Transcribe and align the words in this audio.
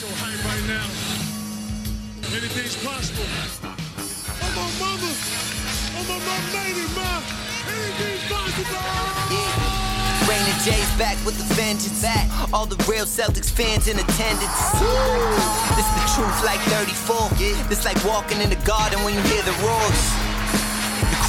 so 0.00 0.08
hype 0.16 0.40
right 0.48 0.64
now. 0.64 0.88
Anything's 2.32 2.76
possible. 2.80 3.28
I'm 4.40 4.56
on 4.56 4.72
mama. 4.80 5.12
I'm 5.92 6.08
on 6.08 6.22
my 6.24 6.40
lady, 6.56 6.88
ma. 6.96 7.20
Anything's 7.68 8.24
possible. 8.32 9.60
J's 10.64 10.92
back 10.98 11.16
with 11.24 11.38
the 11.38 11.54
vengeance. 11.54 12.02
Back. 12.02 12.28
All 12.52 12.66
the 12.66 12.76
real 12.84 13.06
Celtics 13.06 13.50
fans 13.50 13.88
in 13.88 13.96
attendance. 13.96 14.60
This 15.72 15.88
is 15.88 15.94
the 15.96 16.06
truth 16.12 16.44
like 16.44 16.60
34. 16.68 17.30
This 17.68 17.86
like 17.86 17.96
walking 18.04 18.42
in 18.42 18.50
the 18.50 18.60
garden 18.68 19.02
when 19.02 19.14
you 19.14 19.22
hear 19.22 19.42
the 19.42 19.56
roars. 19.64 20.19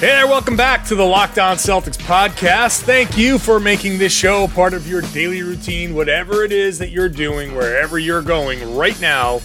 Hey 0.00 0.06
there, 0.06 0.28
welcome 0.28 0.54
back 0.54 0.84
to 0.84 0.94
the 0.94 1.04
Locked 1.04 1.40
On 1.40 1.56
Celtics 1.56 1.98
podcast. 1.98 2.82
Thank 2.82 3.18
you 3.18 3.36
for 3.36 3.58
making 3.58 3.98
this 3.98 4.12
show 4.12 4.46
part 4.46 4.72
of 4.72 4.86
your 4.86 5.02
daily 5.02 5.42
routine, 5.42 5.92
whatever 5.92 6.44
it 6.44 6.52
is 6.52 6.78
that 6.78 6.90
you're 6.90 7.08
doing, 7.08 7.56
wherever 7.56 7.98
you're 7.98 8.22
going 8.22 8.76
right 8.76 8.98
now. 9.00 9.40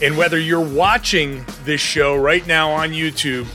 And 0.00 0.16
whether 0.16 0.38
you're 0.38 0.60
watching 0.60 1.44
this 1.64 1.80
show 1.80 2.14
right 2.14 2.46
now 2.46 2.70
on 2.70 2.90
YouTube, 2.90 3.48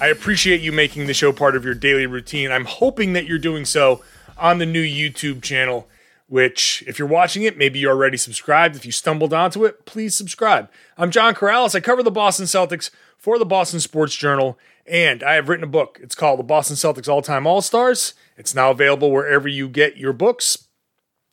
I 0.00 0.06
appreciate 0.06 0.62
you 0.62 0.72
making 0.72 1.06
the 1.06 1.12
show 1.12 1.34
part 1.34 1.54
of 1.54 1.66
your 1.66 1.74
daily 1.74 2.06
routine. 2.06 2.50
I'm 2.50 2.64
hoping 2.64 3.12
that 3.12 3.26
you're 3.26 3.36
doing 3.36 3.66
so 3.66 4.02
on 4.38 4.56
the 4.56 4.64
new 4.64 4.82
YouTube 4.82 5.42
channel, 5.42 5.86
which, 6.28 6.82
if 6.86 6.98
you're 6.98 7.06
watching 7.06 7.42
it, 7.42 7.58
maybe 7.58 7.78
you're 7.78 7.92
already 7.92 8.16
subscribed. 8.16 8.74
If 8.74 8.86
you 8.86 8.92
stumbled 8.92 9.34
onto 9.34 9.66
it, 9.66 9.84
please 9.84 10.14
subscribe. 10.14 10.70
I'm 10.96 11.10
John 11.10 11.34
Karalis. 11.34 11.74
I 11.74 11.80
cover 11.80 12.02
the 12.02 12.10
Boston 12.10 12.46
Celtics 12.46 12.88
for 13.18 13.38
the 13.38 13.44
Boston 13.44 13.80
Sports 13.80 14.16
Journal, 14.16 14.58
and 14.88 15.22
I 15.22 15.34
have 15.34 15.48
written 15.48 15.64
a 15.64 15.68
book. 15.68 15.98
It's 16.02 16.14
called 16.14 16.38
The 16.38 16.44
Boston 16.44 16.76
Celtics 16.76 17.08
All 17.08 17.22
Time 17.22 17.46
All 17.46 17.62
Stars. 17.62 18.14
It's 18.36 18.54
now 18.54 18.70
available 18.70 19.10
wherever 19.10 19.48
you 19.48 19.68
get 19.68 19.96
your 19.96 20.12
books. 20.12 20.68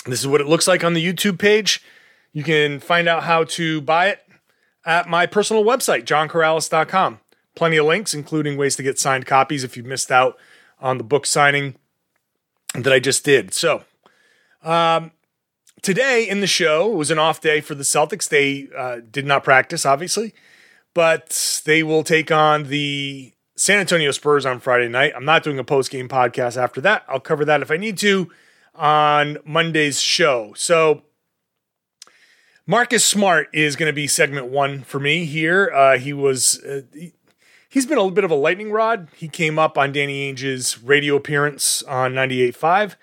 This 0.06 0.20
is 0.20 0.28
what 0.28 0.42
it 0.42 0.48
looks 0.48 0.68
like 0.68 0.84
on 0.84 0.94
the 0.94 1.06
YouTube 1.06 1.40
page. 1.40 1.84
You 2.32 2.44
can 2.44 2.80
find 2.80 3.08
out 3.08 3.24
how 3.24 3.46
to 3.46 3.82
buy 3.82 4.10
it 4.10 4.20
at 4.86 5.10
my 5.10 5.26
personal 5.26 5.64
website, 5.64 6.04
johnkaralis.com. 6.04 7.20
Plenty 7.56 7.78
of 7.78 7.86
links, 7.86 8.14
including 8.14 8.58
ways 8.58 8.76
to 8.76 8.84
get 8.84 9.00
signed 9.00 9.26
copies 9.26 9.64
if 9.64 9.78
you 9.78 9.84
missed 9.84 10.12
out 10.12 10.38
on 10.80 10.98
the 10.98 11.04
book 11.04 11.26
signing 11.26 11.76
that 12.74 12.92
I 12.92 13.00
just 13.00 13.24
did. 13.24 13.54
So, 13.54 13.84
um, 14.62 15.12
today 15.82 16.28
in 16.28 16.42
the 16.42 16.48
show 16.48 16.88
was 16.90 17.12
an 17.12 17.20
off 17.20 17.40
day 17.40 17.62
for 17.62 17.76
the 17.76 17.84
Celtics. 17.84 18.28
They 18.28 18.68
uh, 18.76 19.00
did 19.10 19.26
not 19.26 19.44
practice, 19.44 19.86
obviously, 19.86 20.34
but 20.94 21.62
they 21.66 21.82
will 21.84 22.04
take 22.04 22.32
on 22.32 22.64
the 22.64 23.32
San 23.56 23.80
Antonio 23.80 24.12
Spurs 24.12 24.46
on 24.46 24.60
Friday 24.60 24.90
night. 24.90 25.14
I'm 25.16 25.26
not 25.26 25.44
doing 25.44 25.60
a 25.60 25.64
post 25.64 25.92
game 25.92 26.10
podcast 26.10 26.62
after 26.62 26.82
that. 26.82 27.04
I'll 27.08 27.20
cover 27.20 27.46
that 27.46 27.62
if 27.62 27.72
I 27.72 27.78
need 27.78 27.98
to 28.00 28.30
on 28.74 29.38
Monday's 29.46 30.02
show. 30.02 30.54
So, 30.58 31.04
Marcus 32.68 33.06
Smart 33.06 33.48
is 33.54 33.76
going 33.76 33.90
to 33.90 33.94
be 33.94 34.08
segment 34.08 34.48
one 34.48 34.82
for 34.82 35.00
me 35.00 35.26
here. 35.26 35.72
Uh, 35.74 35.98
he 35.98 36.14
was. 36.14 36.64
Uh, 36.64 36.82
he, 36.94 37.14
He's 37.68 37.86
been 37.86 37.98
a 37.98 38.02
little 38.02 38.16
bit 38.16 38.24
of 38.24 38.32
a 38.32 38.36
lightning 38.36 38.72
rod. 38.72 39.10
He 39.18 39.28
came 39.28 39.60
up 39.60 39.78
on 39.78 39.92
Danny 39.92 40.32
Ainge's 40.32 40.82
radio 40.82 41.18
appearance 41.18 41.84
on 41.84 42.14
98.5. 42.14 42.96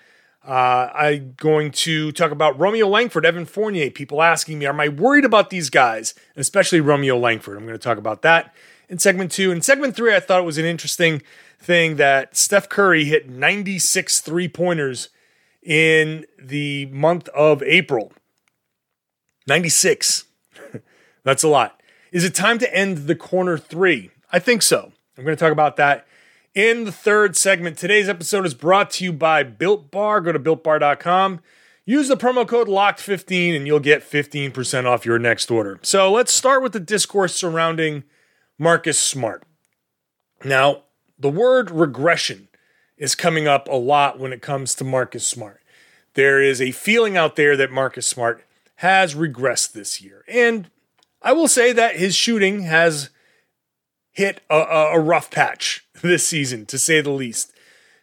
Uh, 0.43 0.89
I'm 0.95 1.35
going 1.37 1.69
to 1.71 2.11
talk 2.11 2.31
about 2.31 2.59
Romeo 2.59 2.87
Langford, 2.87 3.23
Evan 3.23 3.45
Fournier. 3.45 3.91
People 3.91 4.23
asking 4.23 4.57
me, 4.57 4.65
am 4.65 4.79
I 4.79 4.87
worried 4.87 5.25
about 5.25 5.51
these 5.51 5.69
guys, 5.69 6.15
especially 6.35 6.81
Romeo 6.81 7.19
Langford? 7.19 7.55
I'm 7.55 7.67
going 7.67 7.77
to 7.77 7.83
talk 7.83 7.99
about 7.99 8.23
that 8.23 8.51
in 8.89 8.99
segment 8.99 9.31
two. 9.31 9.51
In 9.51 9.61
segment 9.61 9.95
three, 9.95 10.15
I 10.15 10.19
thought 10.19 10.41
it 10.41 10.45
was 10.45 10.57
an 10.57 10.65
interesting 10.65 11.21
thing 11.59 11.95
that 11.95 12.35
Steph 12.35 12.69
Curry 12.69 13.05
hit 13.05 13.29
96 13.29 14.19
three 14.21 14.47
pointers 14.47 15.09
in 15.61 16.25
the 16.37 16.87
month 16.87 17.29
of 17.29 17.63
April. 17.63 18.11
96. 19.47 20.25
That's 21.23 21.43
a 21.43 21.47
lot. 21.47 21.81
Is 22.11 22.23
it 22.23 22.35
time 22.35 22.59
to 22.59 22.75
end 22.75 23.07
the 23.07 23.15
corner 23.15 23.57
three? 23.57 24.11
I 24.31 24.39
think 24.39 24.61
so. 24.61 24.91
I'm 25.17 25.23
going 25.23 25.35
to 25.35 25.39
talk 25.39 25.51
about 25.51 25.77
that 25.77 26.05
in 26.53 26.83
the 26.83 26.91
third 26.91 27.35
segment. 27.35 27.77
Today's 27.77 28.09
episode 28.09 28.45
is 28.45 28.53
brought 28.53 28.91
to 28.91 29.03
you 29.03 29.13
by 29.13 29.43
Built 29.43 29.91
Bar. 29.91 30.21
Go 30.21 30.31
to 30.31 30.39
builtbar.com. 30.39 31.39
Use 31.85 32.07
the 32.07 32.15
promo 32.15 32.47
code 32.47 32.67
LOCKED15 32.67 33.57
and 33.57 33.67
you'll 33.67 33.79
get 33.79 34.09
15% 34.09 34.85
off 34.85 35.05
your 35.05 35.19
next 35.19 35.51
order. 35.51 35.79
So 35.81 36.11
let's 36.11 36.33
start 36.33 36.63
with 36.63 36.71
the 36.71 36.79
discourse 36.79 37.35
surrounding 37.35 38.03
Marcus 38.57 38.99
Smart. 38.99 39.43
Now, 40.43 40.83
the 41.17 41.29
word 41.29 41.71
regression 41.71 42.47
is 42.97 43.15
coming 43.15 43.47
up 43.47 43.67
a 43.67 43.75
lot 43.75 44.19
when 44.19 44.33
it 44.33 44.41
comes 44.41 44.75
to 44.75 44.83
Marcus 44.83 45.27
Smart. 45.27 45.61
There 46.13 46.41
is 46.41 46.61
a 46.61 46.71
feeling 46.71 47.17
out 47.17 47.35
there 47.35 47.57
that 47.57 47.71
Marcus 47.71 48.07
Smart 48.07 48.45
has 48.77 49.15
regressed 49.15 49.71
this 49.71 50.01
year. 50.01 50.23
And 50.27 50.69
I 51.21 51.31
will 51.31 51.47
say 51.47 51.71
that 51.73 51.95
his 51.95 52.15
shooting 52.15 52.63
has 52.63 53.09
hit 54.11 54.41
a, 54.49 54.57
a, 54.57 54.99
rough 54.99 55.31
patch 55.31 55.85
this 56.01 56.27
season, 56.27 56.65
to 56.67 56.77
say 56.77 57.01
the 57.01 57.09
least. 57.09 57.51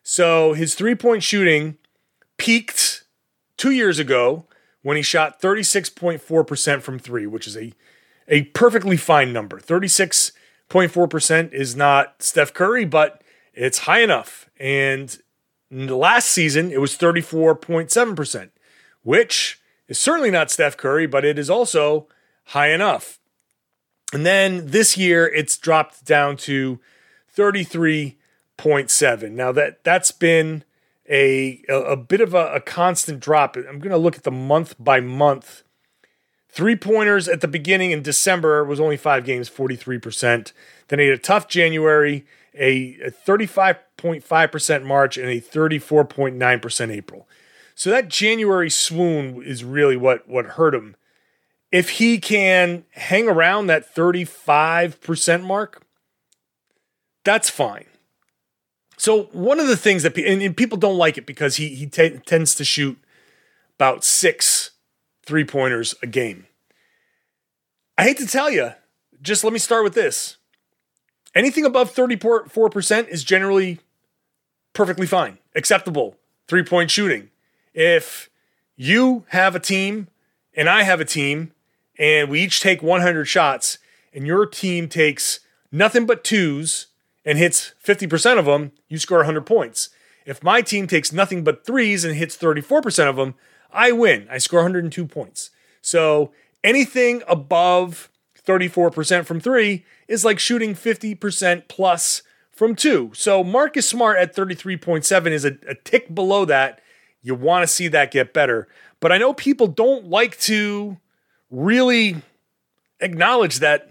So 0.02 0.54
his 0.54 0.74
three 0.74 0.94
point 0.94 1.22
shooting 1.22 1.76
peaked 2.36 3.04
two 3.56 3.70
years 3.70 3.98
ago 3.98 4.46
when 4.82 4.96
he 4.96 5.02
shot 5.02 5.40
36.4% 5.40 6.80
from 6.80 6.98
three, 6.98 7.26
which 7.26 7.46
is 7.46 7.56
a, 7.56 7.72
a 8.26 8.44
perfectly 8.44 8.96
fine 8.96 9.32
number. 9.32 9.60
36.4% 10.70 11.52
is 11.52 11.76
not 11.76 12.22
Steph 12.22 12.54
Curry, 12.54 12.84
but 12.84 13.22
it's 13.54 13.78
high 13.80 14.00
enough. 14.00 14.48
And 14.58 15.18
last 15.70 16.28
season, 16.28 16.70
it 16.70 16.80
was 16.80 16.96
34.7%, 16.96 18.50
which 19.02 19.60
is 19.88 19.98
certainly 19.98 20.30
not 20.30 20.50
Steph 20.50 20.76
Curry, 20.76 21.06
but 21.06 21.24
it 21.24 21.38
is 21.38 21.50
also 21.50 22.06
high 22.46 22.70
enough. 22.70 23.18
And 24.12 24.26
then 24.26 24.66
this 24.66 24.96
year 24.96 25.26
it's 25.26 25.56
dropped 25.56 26.04
down 26.04 26.36
to 26.38 26.80
33.7. 27.36 29.30
Now 29.30 29.52
that 29.52 29.84
that's 29.84 30.10
been 30.10 30.64
a 31.08 31.62
a, 31.68 31.80
a 31.80 31.96
bit 31.96 32.20
of 32.20 32.34
a, 32.34 32.54
a 32.54 32.60
constant 32.60 33.20
drop. 33.20 33.56
I'm 33.56 33.78
going 33.78 33.90
to 33.90 33.96
look 33.96 34.16
at 34.16 34.24
the 34.24 34.32
month 34.32 34.74
by 34.78 35.00
month. 35.00 35.62
Three 36.52 36.76
pointers 36.76 37.28
at 37.28 37.40
the 37.40 37.48
beginning 37.48 37.92
in 37.92 38.02
December 38.02 38.64
was 38.64 38.80
only 38.80 38.96
five 38.96 39.24
games, 39.24 39.48
43%. 39.48 40.52
Then 40.88 40.98
he 40.98 41.06
had 41.06 41.18
a 41.18 41.22
tough 41.22 41.48
January, 41.48 42.26
a, 42.54 42.96
a 43.00 43.10
35.5% 43.10 44.84
March, 44.84 45.16
and 45.16 45.28
a 45.28 45.40
34.9% 45.40 46.90
April. 46.90 47.28
So 47.74 47.90
that 47.90 48.08
January 48.08 48.68
swoon 48.68 49.42
is 49.42 49.64
really 49.64 49.96
what 49.96 50.28
what 50.28 50.44
hurt 50.44 50.74
him 50.74 50.96
if 51.72 51.90
he 51.90 52.18
can 52.18 52.84
hang 52.90 53.28
around 53.28 53.66
that 53.68 53.94
35% 53.94 55.44
mark, 55.44 55.82
that's 57.24 57.48
fine. 57.48 57.86
So 58.96 59.24
one 59.32 59.60
of 59.60 59.68
the 59.68 59.76
things 59.76 60.02
that 60.02 60.16
and 60.18 60.56
people 60.56 60.76
don't 60.76 60.98
like 60.98 61.16
it 61.16 61.26
because 61.26 61.56
he 61.56 61.74
he 61.74 61.86
t- 61.86 62.20
tends 62.26 62.54
to 62.56 62.64
shoot 62.64 62.98
about 63.76 64.04
six 64.04 64.72
three 65.24 65.44
pointers 65.44 65.94
a 66.02 66.06
game. 66.06 66.46
I 67.98 68.04
hate 68.04 68.18
to 68.18 68.26
tell 68.26 68.50
you, 68.50 68.72
just 69.20 69.44
let 69.44 69.52
me 69.52 69.58
start 69.58 69.84
with 69.84 69.94
this. 69.94 70.36
Anything 71.34 71.64
above 71.64 71.94
34% 71.94 73.08
is 73.08 73.22
generally 73.22 73.78
perfectly 74.72 75.06
fine, 75.06 75.38
acceptable 75.54 76.16
three 76.48 76.64
point 76.64 76.90
shooting. 76.90 77.30
If 77.74 78.30
you 78.76 79.24
have 79.28 79.54
a 79.54 79.60
team 79.60 80.08
and 80.54 80.68
I 80.68 80.82
have 80.82 81.00
a 81.00 81.04
team 81.04 81.52
and 81.98 82.28
we 82.28 82.40
each 82.40 82.60
take 82.60 82.82
100 82.82 83.26
shots, 83.26 83.78
and 84.12 84.26
your 84.26 84.46
team 84.46 84.88
takes 84.88 85.40
nothing 85.70 86.06
but 86.06 86.24
twos 86.24 86.86
and 87.24 87.38
hits 87.38 87.74
50% 87.84 88.38
of 88.38 88.46
them, 88.46 88.72
you 88.88 88.98
score 88.98 89.18
100 89.18 89.42
points. 89.42 89.90
If 90.26 90.42
my 90.42 90.62
team 90.62 90.86
takes 90.86 91.12
nothing 91.12 91.44
but 91.44 91.64
threes 91.64 92.04
and 92.04 92.16
hits 92.16 92.36
34% 92.36 93.08
of 93.08 93.16
them, 93.16 93.34
I 93.72 93.92
win. 93.92 94.26
I 94.30 94.38
score 94.38 94.60
102 94.60 95.06
points. 95.06 95.50
So 95.82 96.32
anything 96.62 97.22
above 97.28 98.10
34% 98.46 99.24
from 99.24 99.40
three 99.40 99.84
is 100.08 100.24
like 100.24 100.38
shooting 100.38 100.74
50% 100.74 101.68
plus 101.68 102.22
from 102.50 102.74
two. 102.74 103.10
So 103.14 103.42
Marcus 103.44 103.88
Smart 103.88 104.18
at 104.18 104.34
33.7 104.34 105.26
is 105.30 105.44
a, 105.44 105.56
a 105.68 105.74
tick 105.74 106.14
below 106.14 106.44
that. 106.44 106.80
You 107.22 107.34
want 107.34 107.62
to 107.62 107.66
see 107.66 107.88
that 107.88 108.10
get 108.10 108.32
better. 108.32 108.68
But 108.98 109.12
I 109.12 109.18
know 109.18 109.32
people 109.32 109.66
don't 109.66 110.06
like 110.06 110.38
to 110.40 110.98
really 111.50 112.16
acknowledge 113.00 113.58
that 113.60 113.88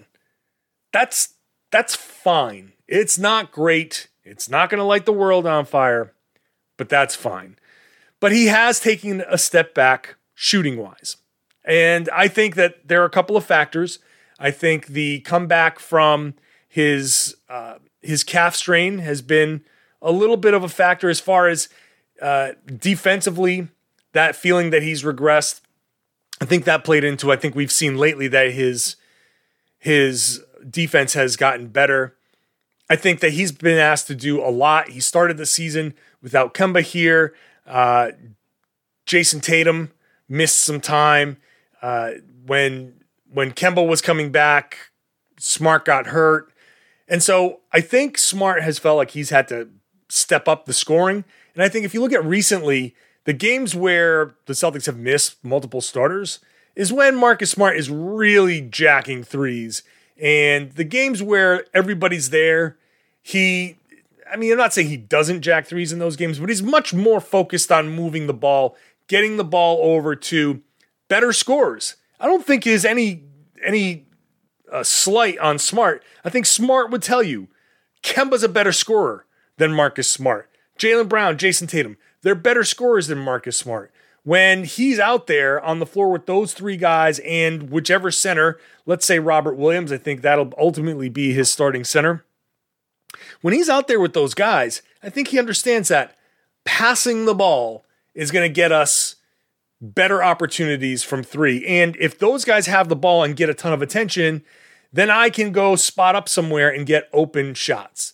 that's 0.91 1.33
That's 1.71 1.95
fine. 1.95 2.73
It's 2.87 3.17
not 3.19 3.51
great. 3.51 4.07
It's 4.23 4.49
not 4.49 4.69
going 4.69 4.79
to 4.79 4.83
light 4.83 5.05
the 5.05 5.13
world 5.13 5.45
on 5.45 5.65
fire, 5.65 6.13
but 6.77 6.89
that's 6.89 7.15
fine. 7.15 7.57
But 8.19 8.31
he 8.31 8.48
has 8.48 8.80
taken 8.80 9.24
a 9.27 9.38
step 9.38 9.74
back 9.74 10.16
shooting 10.33 10.77
wise. 10.77 11.18
And 11.63 12.10
I 12.10 12.27
think 12.27 12.56
that 12.56 12.88
there 12.88 13.01
are 13.01 13.06
a 13.06 13.10
couple 13.10 13.38
of 13.38 13.45
factors. 13.45 14.00
I 14.39 14.51
think 14.51 14.88
the 14.88 15.19
comeback 15.21 15.80
from 15.80 16.33
his 16.68 17.36
uh, 17.50 17.75
his 18.01 18.24
calf 18.24 18.56
strain 18.56 19.00
has 19.00 19.21
been 19.21 19.63
a 20.01 20.12
little 20.12 20.38
bit 20.38 20.54
of 20.54 20.63
a 20.63 20.69
factor 20.69 21.10
as 21.10 21.19
far 21.19 21.48
as 21.48 21.69
uh, 22.21 22.51
defensively. 22.66 23.68
That 24.13 24.36
feeling 24.36 24.72
that 24.72 24.81
he's 24.81 25.04
regressed, 25.04 25.62
I 26.42 26.45
think 26.45 26.65
that 26.65 26.83
played 26.83 27.04
into. 27.04 27.31
I 27.31 27.36
think 27.36 27.54
we've 27.54 27.72
seen 27.72 27.98
lately 27.98 28.27
that 28.30 28.51
his 28.51 28.95
his 29.77 30.44
defense 30.68 31.13
has 31.13 31.36
gotten 31.36 31.68
better. 31.68 32.15
I 32.89 32.95
think 32.95 33.19
that 33.19 33.33
he's 33.33 33.51
been 33.51 33.77
asked 33.77 34.07
to 34.07 34.15
do 34.15 34.42
a 34.42 34.50
lot. 34.50 34.89
He 34.89 35.00
started 35.00 35.38
the 35.38 35.45
season 35.45 35.94
without 36.24 36.56
Kemba 36.56 36.81
here. 36.81 37.36
Uh, 37.69 38.12
Jayson 39.06 39.42
Tatum 39.42 39.92
missed 40.27 40.60
some 40.60 40.81
time 40.81 41.38
uh, 41.81 42.12
when 42.45 42.95
when 43.31 43.51
Kemba 43.51 43.88
was 43.88 44.01
coming 44.01 44.31
back. 44.31 44.92
Smart 45.38 45.86
got 45.86 46.07
hurt, 46.07 46.51
and 47.07 47.24
so 47.24 47.62
I 47.71 47.80
think 47.80 48.18
Smart 48.18 48.62
has 48.63 48.77
felt 48.77 48.98
like 48.98 49.12
he's 49.12 49.30
had 49.30 49.48
to 49.48 49.69
step 50.10 50.48
up 50.48 50.66
the 50.66 50.74
scoring. 50.74 51.24
And 51.54 51.63
I 51.63 51.69
think 51.69 51.86
if 51.86 51.94
you 51.94 52.01
look 52.01 52.12
at 52.12 52.25
recently, 52.25 52.95
the 53.25 53.33
games 53.33 53.75
where 53.75 54.36
the 54.48 54.54
Celtics 54.54 54.86
have 54.88 54.98
missed 54.98 55.44
multiple 55.44 55.81
starters 55.81 56.39
is 56.75 56.92
when 56.92 57.15
Marcus 57.15 57.51
Smart 57.51 57.77
is 57.77 57.89
really 57.89 58.62
jacking 58.62 59.24
threes. 59.24 59.83
And 60.22 60.72
the 60.74 60.83
games 60.83 61.22
where 61.22 61.65
everybody's 61.74 62.30
there, 62.30 62.77
he, 63.22 63.77
I 64.31 64.35
mean, 64.37 64.51
I'm 64.51 64.57
not 64.57 64.73
saying 64.73 64.87
he 64.87 64.97
doesn't 64.97 65.41
jack 65.41 65.65
threes 65.65 65.91
in 65.91 65.99
those 65.99 66.15
games, 66.15 66.39
but 66.39 66.49
he's 66.49 66.63
much 66.63 66.93
more 66.93 67.19
focused 67.19 67.71
on 67.71 67.89
moving 67.89 68.27
the 68.27 68.33
ball, 68.33 68.75
getting 69.07 69.37
the 69.37 69.43
ball 69.43 69.79
over 69.81 70.15
to 70.15 70.61
better 71.07 71.33
scores. 71.33 71.95
I 72.19 72.27
don't 72.27 72.45
think 72.45 72.67
is 72.67 72.85
any 72.85 73.23
any 73.63 74.05
uh, 74.71 74.83
slight 74.83 75.37
on 75.39 75.59
Smart. 75.59 76.03
I 76.23 76.29
think 76.29 76.45
Smart 76.45 76.91
would 76.91 77.01
tell 77.01 77.23
you 77.23 77.47
Kemba's 78.03 78.43
a 78.43 78.49
better 78.49 78.71
scorer 78.71 79.25
than 79.57 79.73
Marcus 79.73 80.09
Smart. 80.09 80.49
Jaylen 80.77 81.09
Brown, 81.09 81.37
Jayson 81.37 81.67
Tatum, 81.67 81.97
they're 82.21 82.35
better 82.35 82.63
scorers 82.63 83.07
than 83.07 83.17
Marcus 83.17 83.57
Smart. 83.57 83.91
When 84.23 84.63
he's 84.63 84.99
out 84.99 85.27
there 85.27 85.61
on 85.63 85.79
the 85.79 85.85
floor 85.85 86.11
with 86.11 86.25
those 86.25 86.53
three 86.53 86.77
guys 86.77 87.19
and 87.19 87.69
whichever 87.69 88.11
center, 88.11 88.59
let's 88.85 89.05
say 89.05 89.17
Robert 89.17 89.55
Williams, 89.55 89.91
I 89.91 89.97
think 89.97 90.21
that'll 90.21 90.53
ultimately 90.57 91.09
be 91.09 91.33
his 91.33 91.49
starting 91.49 91.83
center. 91.83 92.23
When 93.42 93.54
he's 93.54 93.69
out 93.69 93.88
there 93.88 94.00
with 94.00 94.13
those 94.13 94.33
guys, 94.33 94.81
I 95.04 95.10
think 95.10 95.30
he 95.30 95.39
understands 95.39 95.89
that 95.89 96.16
passing 96.66 97.25
the 97.25 97.36
ball 97.36 97.86
is 98.13 98.31
going 98.31 98.48
to 98.48 98.54
get 98.54 98.71
us 98.71 99.16
better 99.81 100.24
opportunities 100.24 101.04
from 101.04 101.24
three. 101.24 101.66
And 101.66 101.95
if 102.00 102.19
those 102.19 102.44
guys 102.44 102.68
have 102.68 102.89
the 102.89 102.95
ball 102.95 103.24
and 103.24 103.36
get 103.36 103.50
a 103.50 103.54
ton 103.54 103.74
of 103.74 103.81
attention, 103.81 104.44
then 104.92 105.10
I 105.10 105.30
can 105.30 105.51
go 105.51 105.75
spot 105.75 106.16
up 106.16 106.27
somewhere 106.27 106.69
and 106.69 106.86
get 106.86 107.10
open 107.13 107.54
shots. 107.54 108.13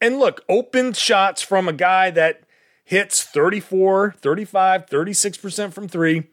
And 0.00 0.18
look, 0.18 0.44
open 0.48 0.92
shots 0.92 1.42
from 1.42 1.68
a 1.68 1.72
guy 1.72 2.10
that 2.10 2.42
hits 2.84 3.22
34, 3.22 4.14
35, 4.18 4.86
36% 4.86 5.72
from 5.72 5.88
three 5.88 6.24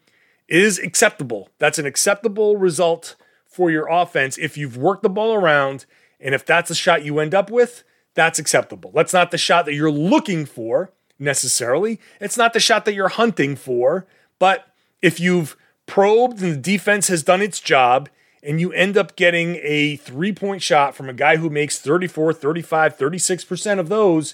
is 0.47 0.79
acceptable. 0.79 1.49
That's 1.59 1.79
an 1.79 1.85
acceptable 1.85 2.57
result 2.57 3.15
for 3.45 3.69
your 3.69 3.87
offense 3.87 4.37
if 4.37 4.57
you've 4.57 4.77
worked 4.77 5.03
the 5.03 5.09
ball 5.09 5.33
around. 5.33 5.85
And 6.19 6.33
if 6.33 6.45
that's 6.45 6.69
a 6.69 6.75
shot 6.75 7.03
you 7.03 7.19
end 7.19 7.35
up 7.35 7.49
with, 7.51 7.83
that's 8.17 8.39
acceptable. 8.39 8.91
That's 8.95 9.13
not 9.13 9.29
the 9.29 9.37
shot 9.37 9.65
that 9.67 9.75
you're 9.75 9.91
looking 9.91 10.45
for 10.47 10.91
necessarily. 11.19 11.99
It's 12.19 12.35
not 12.35 12.51
the 12.51 12.59
shot 12.59 12.83
that 12.85 12.95
you're 12.95 13.09
hunting 13.09 13.55
for. 13.55 14.07
But 14.39 14.65
if 15.03 15.19
you've 15.19 15.55
probed 15.85 16.41
and 16.41 16.55
the 16.55 16.57
defense 16.57 17.09
has 17.09 17.21
done 17.21 17.43
its 17.43 17.59
job 17.59 18.09
and 18.41 18.59
you 18.59 18.73
end 18.73 18.97
up 18.97 19.15
getting 19.15 19.59
a 19.61 19.97
three 19.97 20.33
point 20.33 20.63
shot 20.63 20.95
from 20.95 21.09
a 21.09 21.13
guy 21.13 21.37
who 21.37 21.51
makes 21.51 21.79
34, 21.79 22.33
35, 22.33 22.97
36% 22.97 23.79
of 23.79 23.87
those, 23.87 24.33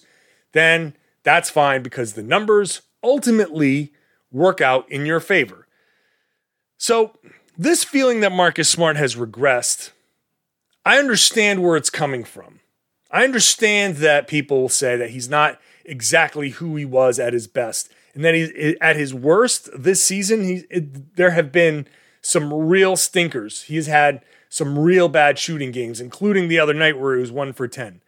then 0.53 0.95
that's 1.23 1.49
fine 1.49 1.83
because 1.83 2.13
the 2.13 2.23
numbers 2.23 2.83
ultimately 3.03 3.91
work 4.31 4.61
out 4.61 4.89
in 4.89 5.05
your 5.05 5.19
favor. 5.19 5.67
So, 6.77 7.17
this 7.57 7.83
feeling 7.83 8.21
that 8.21 8.31
Marcus 8.31 8.67
Smart 8.69 8.95
has 8.95 9.15
regressed, 9.15 9.91
I 10.85 10.97
understand 10.97 11.61
where 11.61 11.77
it's 11.77 11.91
coming 11.91 12.23
from. 12.23 12.61
I 13.13 13.23
understand 13.23 13.97
that 13.97 14.27
people 14.27 14.59
will 14.59 14.69
say 14.69 14.97
that 14.97 15.11
he's 15.11 15.29
not 15.29 15.61
exactly 15.85 16.49
who 16.49 16.75
he 16.75 16.83
was 16.83 17.19
at 17.19 17.31
his 17.31 17.47
best, 17.47 17.89
and 18.15 18.25
that 18.25 18.33
he's 18.33 18.75
at 18.81 18.95
his 18.95 19.13
worst 19.13 19.69
this 19.75 20.03
season. 20.03 20.43
He, 20.43 20.63
it, 20.71 21.15
there 21.15 21.31
have 21.31 21.51
been 21.51 21.87
some 22.23 22.51
real 22.51 22.95
stinkers. 22.95 23.63
He's 23.63 23.85
had 23.85 24.23
some 24.49 24.79
real 24.79 25.09
bad 25.09 25.37
shooting 25.37 25.71
games, 25.71 26.01
including 26.01 26.47
the 26.47 26.57
other 26.57 26.73
night 26.73 26.99
where 26.99 27.15
he 27.15 27.21
was 27.21 27.31
one 27.31 27.53
for 27.53 27.67
10. 27.67 28.01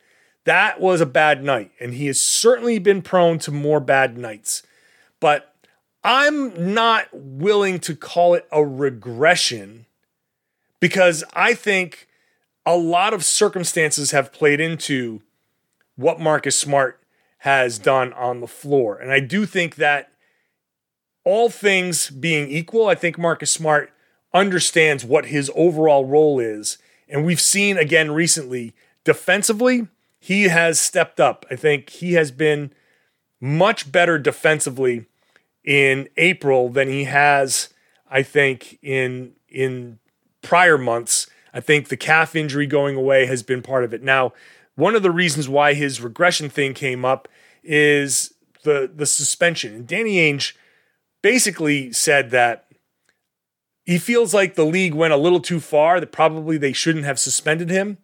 That 0.46 0.80
was 0.81 1.02
a 1.02 1.06
bad 1.06 1.44
night, 1.44 1.72
and 1.80 1.94
he 1.94 2.07
has 2.07 2.19
certainly 2.19 2.80
been 2.80 3.04
prone 3.04 3.38
to 3.40 3.52
more 3.52 3.80
bad 3.80 4.18
nights. 4.18 4.63
But 5.19 5.54
I'm 6.04 6.74
not 6.74 7.07
willing 7.13 7.80
to 7.80 7.96
call 7.96 8.34
it 8.34 8.48
a 8.52 8.66
regression 8.66 9.86
because 10.80 11.24
I 11.34 11.54
think 11.54 12.07
a 12.65 12.75
lot 12.75 13.13
of 13.13 13.23
circumstances 13.23 14.12
have 14.12 14.33
played 14.33 14.59
into 14.59 15.21
what 15.95 16.19
Marcus 16.19 16.57
Smart 16.57 17.01
has 17.39 17.77
done 17.77 18.12
on 18.13 18.41
the 18.41 18.47
floor. 18.47 18.97
And 18.97 19.12
I 19.12 19.19
do 19.19 19.45
think 19.45 19.75
that 19.75 20.12
all 21.23 21.50
things 21.50 22.09
being 22.09 22.50
equal, 22.50 22.88
I 22.88 22.95
think 22.95 23.17
Marcus 23.17 23.51
Smart 23.51 23.91
understands 24.33 25.06
what 25.06 25.27
his 25.27 25.51
overall 25.56 26.06
role 26.06 26.39
is. 26.39 26.77
And 27.07 27.25
we've 27.25 27.41
seen 27.41 27.77
again 27.77 28.12
recently, 28.12 28.73
defensively, 29.03 29.88
he 30.19 30.44
has 30.44 30.79
stepped 30.79 31.19
up. 31.19 31.45
I 31.51 31.56
think 31.56 31.89
he 31.89 32.13
has 32.13 32.31
been 32.31 32.71
much 33.39 33.91
better 33.91 34.18
defensively 34.18 35.06
in 35.63 36.09
April 36.18 36.69
than 36.69 36.88
he 36.88 37.03
has, 37.06 37.69
I 38.09 38.23
think, 38.23 38.79
in 38.81 39.33
in 39.47 40.00
prior 40.41 40.77
months. 40.77 41.27
I 41.56 41.62
think 41.62 41.88
the 41.88 41.98
calf 41.98 42.36
injury 42.36 42.68
going 42.68 42.98
away 42.98 43.25
has 43.28 43.42
been 43.42 43.62
part 43.62 43.86
of 43.86 43.94
it. 43.94 44.04
Now, 44.04 44.34
one 44.75 44.94
of 44.94 45.04
the 45.04 45.12
reasons 45.12 45.47
why 45.47 45.74
his 45.74 46.02
regression 46.02 46.50
thing 46.50 46.74
came 46.74 47.06
up 47.06 47.30
is 47.64 48.33
the 48.64 48.92
the 48.94 49.06
suspension. 49.06 49.74
And 49.74 49.88
Danny 49.88 50.18
Ainge 50.18 50.54
basically 51.24 51.94
said 51.94 52.30
that 52.31 52.66
he 53.85 53.97
feels 53.97 54.33
like 54.33 54.56
the 54.56 54.66
league 54.66 54.94
went 54.94 55.14
a 55.14 55.18
little 55.18 55.40
too 55.40 55.62
far, 55.62 56.00
that 56.02 56.12
probably 56.12 56.57
they 56.57 56.74
shouldn't 56.74 57.06
have 57.06 57.18
suspended 57.18 57.69
him. 57.69 58.00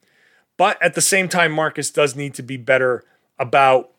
But 0.58 0.82
at 0.82 0.94
the 0.94 1.02
same 1.02 1.28
time, 1.28 1.52
Marcus 1.52 1.92
does 1.92 2.16
need 2.16 2.34
to 2.36 2.44
be 2.44 2.56
better 2.56 3.04
about 3.38 3.92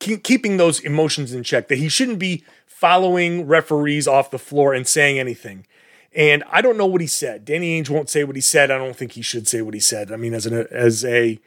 keeping 0.00 0.56
those 0.56 0.80
emotions 0.80 1.32
in 1.32 1.42
check, 1.42 1.68
that 1.68 1.78
he 1.78 1.88
shouldn't 1.88 2.18
be 2.18 2.44
following 2.66 3.46
referees 3.46 4.08
off 4.08 4.30
the 4.30 4.38
floor 4.38 4.74
and 4.74 4.86
saying 4.86 5.18
anything. 5.18 5.66
And 6.16 6.42
I 6.50 6.62
don't 6.62 6.76
know 6.76 6.86
what 6.86 7.00
he 7.00 7.06
said. 7.06 7.44
Danny 7.44 7.80
Ainge 7.80 7.90
won't 7.90 8.10
say 8.10 8.24
what 8.24 8.36
he 8.36 8.42
said. 8.42 8.70
I 8.70 8.78
don't 8.78 8.96
think 8.96 9.12
he 9.12 9.22
should 9.22 9.46
say 9.46 9.62
what 9.62 9.74
he 9.74 9.80
said. 9.80 10.10
I 10.10 10.16
mean, 10.16 10.34
as 10.34 10.46
an 10.46 10.66
as 10.70 11.04
a 11.04 11.38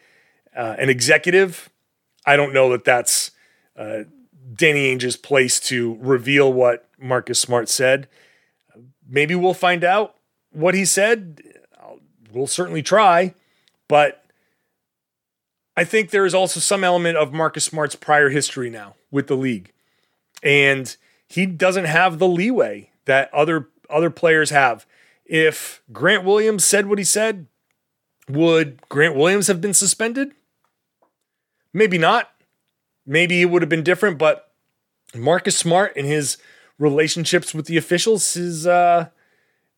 uh, 0.55 0.75
an 0.77 0.89
executive, 0.89 1.69
I 2.25 2.37
don't 2.37 2.53
know 2.53 2.69
that 2.69 2.85
that's 2.85 3.31
uh, 3.75 4.03
Danny 4.53 4.95
Ainge's 4.95 5.17
place 5.17 5.59
to 5.61 5.97
reveal 5.99 6.53
what 6.53 6.87
Marcus 6.99 7.39
Smart 7.39 7.67
said 7.67 8.07
maybe 9.09 9.35
we'll 9.35 9.53
find 9.53 9.83
out 9.83 10.15
what 10.51 10.75
he 10.75 10.85
said. 10.85 11.41
We'll 12.31 12.47
certainly 12.47 12.83
try, 12.83 13.33
but 13.87 14.23
I 15.75 15.83
think 15.83 16.11
there 16.11 16.25
is 16.25 16.35
also 16.35 16.59
some 16.59 16.83
element 16.83 17.17
of 17.17 17.33
Marcus 17.33 17.65
Smart's 17.65 17.95
prior 17.95 18.29
history 18.29 18.69
now 18.69 18.95
with 19.09 19.27
the 19.27 19.35
league. 19.35 19.71
And 20.43 20.95
he 21.27 21.47
doesn't 21.47 21.85
have 21.85 22.19
the 22.19 22.27
leeway 22.27 22.91
that 23.05 23.33
other 23.33 23.67
other 23.89 24.09
players 24.09 24.49
have. 24.49 24.85
If 25.25 25.81
Grant 25.91 26.23
Williams 26.23 26.65
said 26.65 26.87
what 26.87 26.97
he 26.97 27.03
said, 27.03 27.47
would 28.27 28.87
Grant 28.89 29.15
Williams 29.15 29.47
have 29.47 29.61
been 29.61 29.73
suspended? 29.73 30.31
Maybe 31.73 31.97
not. 31.97 32.31
Maybe 33.05 33.41
it 33.41 33.45
would 33.45 33.61
have 33.61 33.69
been 33.69 33.83
different, 33.83 34.17
but 34.17 34.51
Marcus 35.15 35.57
Smart 35.57 35.93
and 35.95 36.05
his 36.05 36.37
relationships 36.77 37.53
with 37.53 37.65
the 37.65 37.77
officials 37.77 38.35
is 38.35 38.67
uh, 38.67 39.09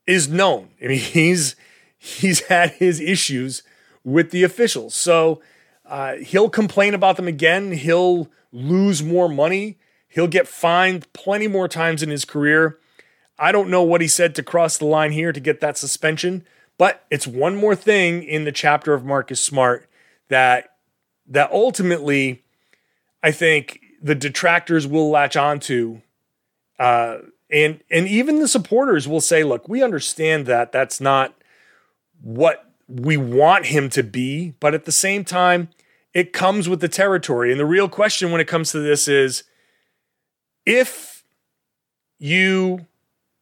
is 0.06 0.28
known. 0.28 0.70
I 0.84 0.88
mean, 0.88 1.00
he's 1.00 1.56
he's 1.98 2.42
had 2.42 2.72
his 2.72 3.00
issues 3.00 3.64
with 4.04 4.32
the 4.32 4.44
officials, 4.44 4.96
so 4.96 5.42
uh, 5.86 6.16
he'll 6.16 6.50
complain 6.50 6.94
about 6.94 7.18
them 7.18 7.28
again. 7.28 7.72
He'll 7.72 8.30
lose 8.52 9.02
more 9.02 9.30
money. 9.30 9.78
He'll 10.08 10.28
get 10.28 10.48
fined 10.48 11.12
plenty 11.14 11.48
more 11.48 11.68
times 11.70 12.04
in 12.04 12.10
his 12.10 12.26
career. 12.26 12.78
I 13.42 13.52
don't 13.52 13.72
know 13.72 13.82
what 13.82 14.02
he 14.02 14.08
said 14.08 14.36
to 14.36 14.44
cross 14.44 14.78
the 14.78 14.86
line 14.86 15.12
here 15.12 15.34
to 15.34 15.40
get 15.40 15.60
that 15.62 15.78
suspension, 15.78 16.46
But 16.78 17.06
it's 17.10 17.28
one 17.28 17.56
more 17.56 17.76
thing 17.76 18.24
in 18.24 18.46
the 18.46 18.52
chapter 18.52 18.94
of 18.94 19.04
Marcus 19.04 19.42
Smart 19.42 19.90
that 20.30 20.76
that 21.28 21.52
ultimately 21.52 22.44
I 23.22 23.32
think 23.32 23.80
the 24.02 24.16
detractors 24.16 24.88
will 24.88 25.10
latch 25.10 25.36
onto 25.36 26.02
uh, 26.80 27.18
and 27.52 27.82
and 27.92 28.08
even 28.08 28.40
the 28.40 28.48
supporters 28.48 29.08
will 29.08 29.22
say, 29.22 29.44
look, 29.44 29.68
we 29.68 29.84
understand 29.84 30.46
that 30.46 30.72
that's 30.72 31.02
not 31.02 31.36
what 32.22 32.72
we 32.88 33.18
want 33.18 33.68
him 33.68 33.90
to 33.90 34.04
be, 34.04 34.54
but 34.60 34.74
at 34.74 34.86
the 34.86 34.92
same 34.92 35.24
time, 35.24 35.70
it 36.14 36.34
comes 36.34 36.68
with 36.68 36.82
the 36.82 36.88
territory. 36.88 37.52
And 37.52 37.60
the 37.60 37.66
real 37.66 37.90
question 37.90 38.32
when 38.32 38.42
it 38.42 38.48
comes 38.48 38.72
to 38.72 38.80
this 38.80 39.08
is 39.08 39.44
if 40.66 41.24
you 42.20 42.86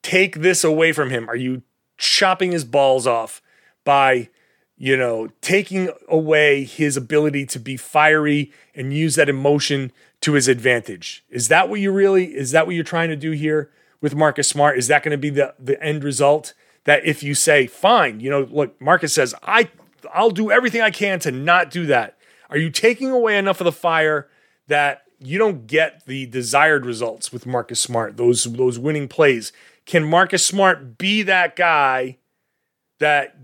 take 0.02 0.38
this 0.38 0.64
away 0.64 0.92
from 0.92 1.10
him, 1.10 1.30
are 1.30 1.36
you 1.36 1.64
chopping 1.98 2.52
his 2.52 2.64
balls 2.64 3.06
off 3.06 3.42
by, 3.84 4.30
you 4.78 4.96
know, 4.96 5.30
taking 5.42 5.90
away 6.08 6.64
his 6.64 6.98
ability 6.98 7.46
to 7.48 7.60
be 7.60 7.78
fiery 7.78 8.52
and 8.74 8.94
use 8.94 9.16
that 9.16 9.30
emotion 9.30 9.92
to 10.22 10.34
his 10.34 10.48
advantage? 10.48 11.24
Is 11.30 11.48
that 11.50 11.70
what 11.70 11.80
you 11.80 11.92
really 11.92 12.36
is 12.36 12.52
that 12.52 12.66
what 12.66 12.76
you're 12.76 12.84
trying 12.84 13.10
to 13.10 13.16
do 13.16 13.32
here 13.32 13.72
with 14.02 14.16
Marcus 14.16 14.48
Smart? 14.48 14.78
Is 14.78 14.88
that 14.88 15.04
going 15.04 15.12
to 15.12 15.18
be 15.18 15.30
the 15.30 15.54
the 15.60 15.82
end 15.84 16.04
result? 16.04 16.54
That 16.86 17.06
if 17.06 17.22
you 17.22 17.36
say, 17.36 17.68
fine, 17.68 18.20
you 18.20 18.30
know, 18.30 18.48
look, 18.50 18.80
Marcus 18.82 19.14
says, 19.14 19.36
I 19.44 19.70
I'll 20.14 20.32
do 20.32 20.52
everything 20.52 20.82
I 20.82 20.92
can 20.92 21.20
to 21.20 21.32
not 21.32 21.70
do 21.70 21.86
that. 21.88 22.18
Are 22.50 22.58
you 22.58 22.70
taking 22.70 23.12
away 23.12 23.38
enough 23.38 23.62
of 23.62 23.66
the 23.66 23.72
fire 23.72 24.28
that 24.68 25.04
you 25.20 25.38
don't 25.38 25.68
get 25.68 26.06
the 26.06 26.26
desired 26.26 26.86
results 26.86 27.32
with 27.32 27.46
Marcus 27.46 27.80
Smart, 27.80 28.18
those 28.18 28.46
those 28.46 28.80
winning 28.80 29.08
plays? 29.08 29.52
Can 29.90 30.04
Marcus 30.04 30.46
Smart 30.46 31.00
be 31.00 31.24
that 31.24 31.56
guy 31.56 32.20
that 33.00 33.36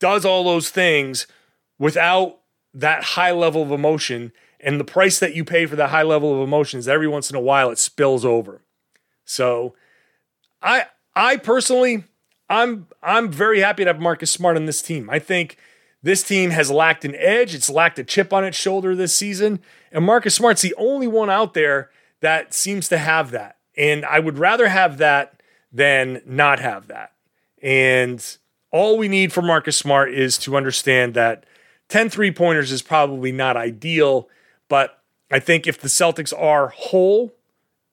does 0.00 0.26
all 0.26 0.44
those 0.44 0.68
things 0.68 1.26
without 1.78 2.40
that 2.74 3.02
high 3.02 3.30
level 3.30 3.62
of 3.62 3.70
emotion 3.70 4.30
and 4.60 4.78
the 4.78 4.84
price 4.84 5.18
that 5.18 5.34
you 5.34 5.46
pay 5.46 5.64
for 5.64 5.76
that 5.76 5.88
high 5.88 6.02
level 6.02 6.34
of 6.34 6.46
emotion 6.46 6.78
is 6.78 6.88
every 6.88 7.08
once 7.08 7.30
in 7.30 7.36
a 7.36 7.40
while 7.40 7.70
it 7.70 7.78
spills 7.78 8.22
over. 8.22 8.60
So 9.24 9.74
I 10.60 10.88
I 11.16 11.38
personally 11.38 12.04
I'm 12.50 12.86
I'm 13.02 13.32
very 13.32 13.60
happy 13.60 13.84
to 13.84 13.88
have 13.88 13.98
Marcus 13.98 14.30
Smart 14.30 14.58
on 14.58 14.66
this 14.66 14.82
team. 14.82 15.08
I 15.08 15.18
think 15.18 15.56
this 16.02 16.22
team 16.22 16.50
has 16.50 16.70
lacked 16.70 17.06
an 17.06 17.14
edge. 17.14 17.54
It's 17.54 17.70
lacked 17.70 17.98
a 17.98 18.04
chip 18.04 18.30
on 18.30 18.44
its 18.44 18.58
shoulder 18.58 18.94
this 18.94 19.14
season. 19.14 19.58
And 19.90 20.04
Marcus 20.04 20.34
Smart's 20.34 20.60
the 20.60 20.74
only 20.76 21.06
one 21.06 21.30
out 21.30 21.54
there 21.54 21.88
that 22.20 22.52
seems 22.52 22.90
to 22.90 22.98
have 22.98 23.30
that. 23.30 23.56
And 23.74 24.04
I 24.04 24.18
would 24.18 24.38
rather 24.38 24.68
have 24.68 24.98
that 24.98 25.40
than 25.74 26.22
not 26.24 26.60
have 26.60 26.86
that. 26.86 27.12
And 27.60 28.24
all 28.70 28.96
we 28.96 29.08
need 29.08 29.32
for 29.32 29.42
Marcus 29.42 29.76
Smart 29.76 30.14
is 30.14 30.38
to 30.38 30.56
understand 30.56 31.14
that 31.14 31.44
10 31.88 32.08
three 32.08 32.30
pointers 32.30 32.72
is 32.72 32.80
probably 32.80 33.32
not 33.32 33.56
ideal. 33.56 34.28
But 34.68 35.02
I 35.30 35.40
think 35.40 35.66
if 35.66 35.80
the 35.80 35.88
Celtics 35.88 36.32
are 36.38 36.68
whole 36.68 37.34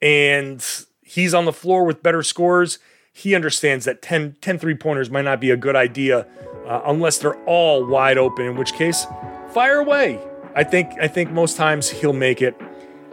and 0.02 0.64
he's 1.02 1.34
on 1.34 1.46
the 1.46 1.54
floor 1.54 1.84
with 1.86 2.04
better 2.04 2.24
scores, 2.24 2.80
he 3.12 3.36
understands 3.36 3.86
that 3.86 4.02
10, 4.02 4.38
10 4.40 4.60
three 4.60 4.76
pointers 4.76 5.10
might 5.10 5.26
not 5.26 5.42
be 5.42 5.50
a 5.50 5.58
good 5.58 5.76
idea 5.76 6.28
uh, 6.66 6.82
unless 6.86 7.18
they're 7.18 7.44
all 7.46 7.86
wide 7.86 8.18
open, 8.18 8.46
in 8.46 8.56
which 8.56 8.74
case, 8.74 9.06
fire 9.54 9.80
away. 9.80 10.20
I 10.56 10.64
think 10.64 10.92
I 11.02 11.08
think 11.08 11.32
most 11.32 11.58
times 11.58 11.90
he'll 11.90 12.14
make 12.14 12.42
it 12.42 12.56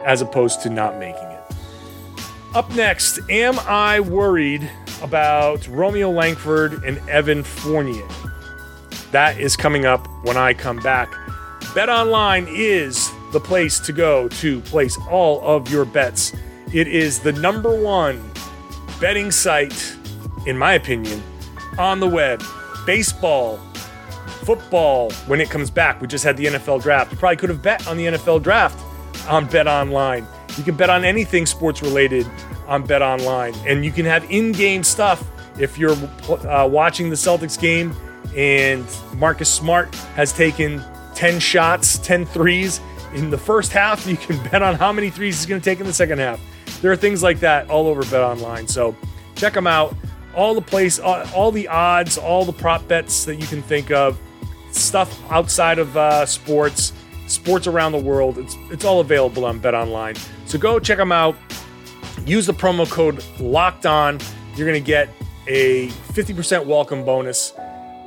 as 0.05 0.21
opposed 0.21 0.61
to 0.63 0.69
not 0.69 0.99
making 0.99 1.23
it. 1.23 1.38
Up 2.55 2.73
next, 2.73 3.19
am 3.29 3.59
I 3.59 3.99
worried 3.99 4.67
about 5.03 5.67
Romeo 5.67 6.09
Langford 6.09 6.83
and 6.83 6.97
Evan 7.07 7.43
Fournier? 7.43 8.07
That 9.11 9.39
is 9.39 9.55
coming 9.55 9.85
up 9.85 10.07
when 10.23 10.35
I 10.35 10.55
come 10.55 10.77
back. 10.77 11.13
Bet 11.75 11.89
Online 11.89 12.47
is 12.49 13.11
the 13.31 13.39
place 13.39 13.79
to 13.81 13.93
go 13.93 14.27
to 14.29 14.61
place 14.61 14.97
all 15.11 15.41
of 15.41 15.69
your 15.69 15.85
bets. 15.85 16.33
It 16.73 16.87
is 16.87 17.19
the 17.19 17.33
number 17.33 17.79
one 17.79 18.19
betting 18.99 19.29
site, 19.29 19.95
in 20.47 20.57
my 20.57 20.73
opinion, 20.73 21.21
on 21.77 21.99
the 21.99 22.07
web 22.07 22.43
baseball, 22.83 23.57
football, 24.43 25.11
when 25.27 25.39
it 25.39 25.51
comes 25.51 25.69
back. 25.69 26.01
We 26.01 26.07
just 26.07 26.23
had 26.23 26.35
the 26.35 26.45
NFL 26.45 26.81
draft. 26.81 27.11
You 27.11 27.17
probably 27.19 27.37
could 27.37 27.49
have 27.49 27.61
bet 27.61 27.87
on 27.87 27.95
the 27.95 28.07
NFL 28.07 28.41
draft 28.41 28.79
on 29.27 29.45
Bet 29.45 29.67
Online. 29.67 30.25
You 30.59 30.65
can 30.65 30.75
bet 30.75 30.89
on 30.89 31.05
anything 31.05 31.45
sports 31.45 31.81
related 31.81 32.27
on 32.67 32.83
Bet 32.83 33.01
Online. 33.01 33.55
And 33.65 33.85
you 33.85 33.91
can 33.91 34.05
have 34.05 34.29
in 34.29 34.51
game 34.51 34.83
stuff 34.83 35.23
if 35.57 35.77
you're 35.77 35.95
uh, 36.29 36.67
watching 36.69 37.09
the 37.09 37.15
Celtics 37.15 37.59
game 37.59 37.95
and 38.35 38.85
Marcus 39.15 39.51
Smart 39.51 39.95
has 40.15 40.33
taken 40.33 40.83
10 41.15 41.39
shots, 41.39 41.97
10 41.99 42.25
threes 42.25 42.81
in 43.13 43.29
the 43.29 43.37
first 43.37 43.71
half. 43.71 44.05
You 44.09 44.17
can 44.17 44.37
bet 44.51 44.61
on 44.61 44.75
how 44.75 44.91
many 44.91 45.09
threes 45.09 45.37
he's 45.37 45.45
going 45.45 45.61
to 45.61 45.65
take 45.65 45.79
in 45.79 45.85
the 45.85 45.93
second 45.93 46.19
half. 46.19 46.41
There 46.81 46.91
are 46.91 46.97
things 46.97 47.23
like 47.23 47.39
that 47.39 47.69
all 47.69 47.87
over 47.87 48.03
Bet 48.03 48.21
Online. 48.21 48.67
So 48.67 48.95
check 49.35 49.53
them 49.53 49.65
out 49.65 49.95
all 50.35 50.53
the 50.53 50.61
place, 50.61 50.99
all, 50.99 51.23
all, 51.33 51.51
the 51.51 51.67
odds, 51.69 52.17
all 52.17 52.43
the 52.43 52.53
prop 52.53 52.87
bets 52.87 53.25
that 53.25 53.35
you 53.35 53.47
can 53.47 53.61
think 53.61 53.91
of, 53.91 54.19
stuff 54.71 55.19
outside 55.31 55.79
of 55.79 55.95
uh, 55.97 56.25
sports, 56.25 56.93
sports 57.29 57.67
around 57.67 57.91
the 57.91 57.99
world. 57.99 58.37
It's 58.37 58.57
it's 58.69 58.85
all 58.85 58.99
available 58.99 59.45
on 59.45 59.59
Bet 59.59 59.73
Online. 59.73 60.15
So 60.45 60.57
go 60.57 60.79
check 60.79 60.97
them 60.97 61.11
out. 61.11 61.35
Use 62.25 62.45
the 62.45 62.53
promo 62.53 62.89
code 62.89 63.23
Locked 63.39 63.85
On. 63.85 64.19
You're 64.55 64.67
gonna 64.67 64.79
get 64.79 65.09
a 65.47 65.87
50% 65.87 66.65
welcome 66.65 67.05
bonus 67.05 67.53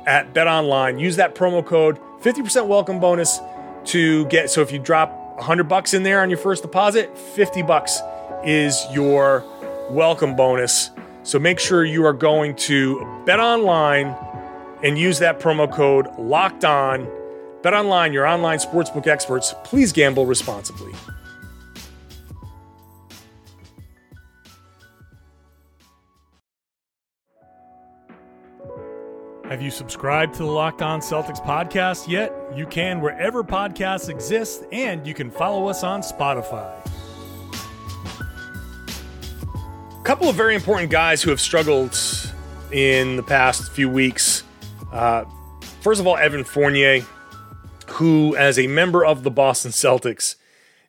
at 0.05 0.33
Bet 0.33 0.47
Online. 0.47 0.99
Use 0.99 1.15
that 1.15 1.35
promo 1.35 1.65
code 1.65 1.99
50% 2.21 2.67
welcome 2.67 2.99
bonus 2.99 3.39
to 3.85 4.25
get. 4.27 4.49
So 4.49 4.61
if 4.61 4.71
you 4.71 4.79
drop 4.79 5.11
100 5.37 5.65
bucks 5.65 5.93
in 5.93 6.03
there 6.03 6.21
on 6.21 6.29
your 6.29 6.39
first 6.39 6.61
deposit, 6.61 7.17
50 7.17 7.63
bucks 7.63 7.99
is 8.45 8.85
your 8.91 9.43
welcome 9.89 10.35
bonus 10.35 10.91
so 11.23 11.39
make 11.39 11.57
sure 11.57 11.85
you 11.85 12.05
are 12.05 12.13
going 12.13 12.53
to 12.55 13.23
Bet 13.25 13.39
Online 13.39 14.13
and 14.83 14.97
use 14.97 15.19
that 15.19 15.39
promo 15.39 15.71
code 15.71 16.07
Locked 16.19 16.65
On. 16.65 17.07
Bet 17.63 17.73
Online, 17.73 18.11
your 18.11 18.27
online 18.27 18.59
sportsbook 18.59 19.07
experts. 19.07 19.55
Please 19.63 19.93
gamble 19.93 20.25
responsibly. 20.25 20.91
Have 29.45 29.61
you 29.61 29.71
subscribed 29.71 30.33
to 30.33 30.39
the 30.39 30.49
Locked 30.49 30.81
On 30.81 30.99
Celtics 30.99 31.41
podcast 31.41 32.09
yet? 32.09 32.33
You 32.53 32.65
can 32.65 32.99
wherever 32.99 33.43
podcasts 33.43 34.09
exist, 34.09 34.65
and 34.73 35.07
you 35.07 35.13
can 35.13 35.31
follow 35.31 35.67
us 35.67 35.83
on 35.83 36.01
Spotify 36.01 36.75
A 39.97 40.03
couple 40.03 40.27
of 40.27 40.35
very 40.35 40.55
important 40.55 40.91
guys 40.91 41.21
who 41.21 41.29
have 41.29 41.39
struggled 41.39 41.97
in 42.73 43.15
the 43.15 43.23
past 43.23 43.71
few 43.71 43.87
weeks. 43.89 44.43
Uh, 44.91 45.23
first 45.79 46.01
of 46.01 46.07
all, 46.07 46.17
Evan 46.17 46.43
Fournier, 46.43 47.05
who, 47.93 48.35
as 48.35 48.59
a 48.59 48.67
member 48.67 49.05
of 49.05 49.23
the 49.23 49.31
Boston 49.31 49.71
Celtics, 49.71 50.35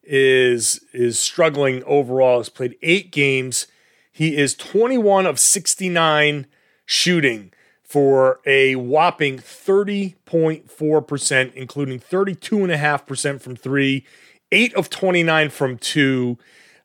is 0.02 0.80
is 0.92 1.18
struggling 1.18 1.82
overall. 1.84 2.38
Has 2.38 2.49
played 2.49 2.76
eight 2.82 3.11
games. 3.11 3.66
He 4.12 4.37
is 4.37 4.54
21 4.54 5.26
of 5.26 5.40
69 5.40 6.46
shooting 6.87 7.52
for 7.82 8.40
a 8.46 8.76
whopping 8.76 9.38
30.4%, 9.38 11.54
including 11.54 11.99
32.5% 11.99 13.40
from 13.40 13.56
three, 13.56 14.06
eight 14.52 14.73
of 14.75 14.88
29 14.88 15.50
from 15.50 15.78
two. 15.78 16.38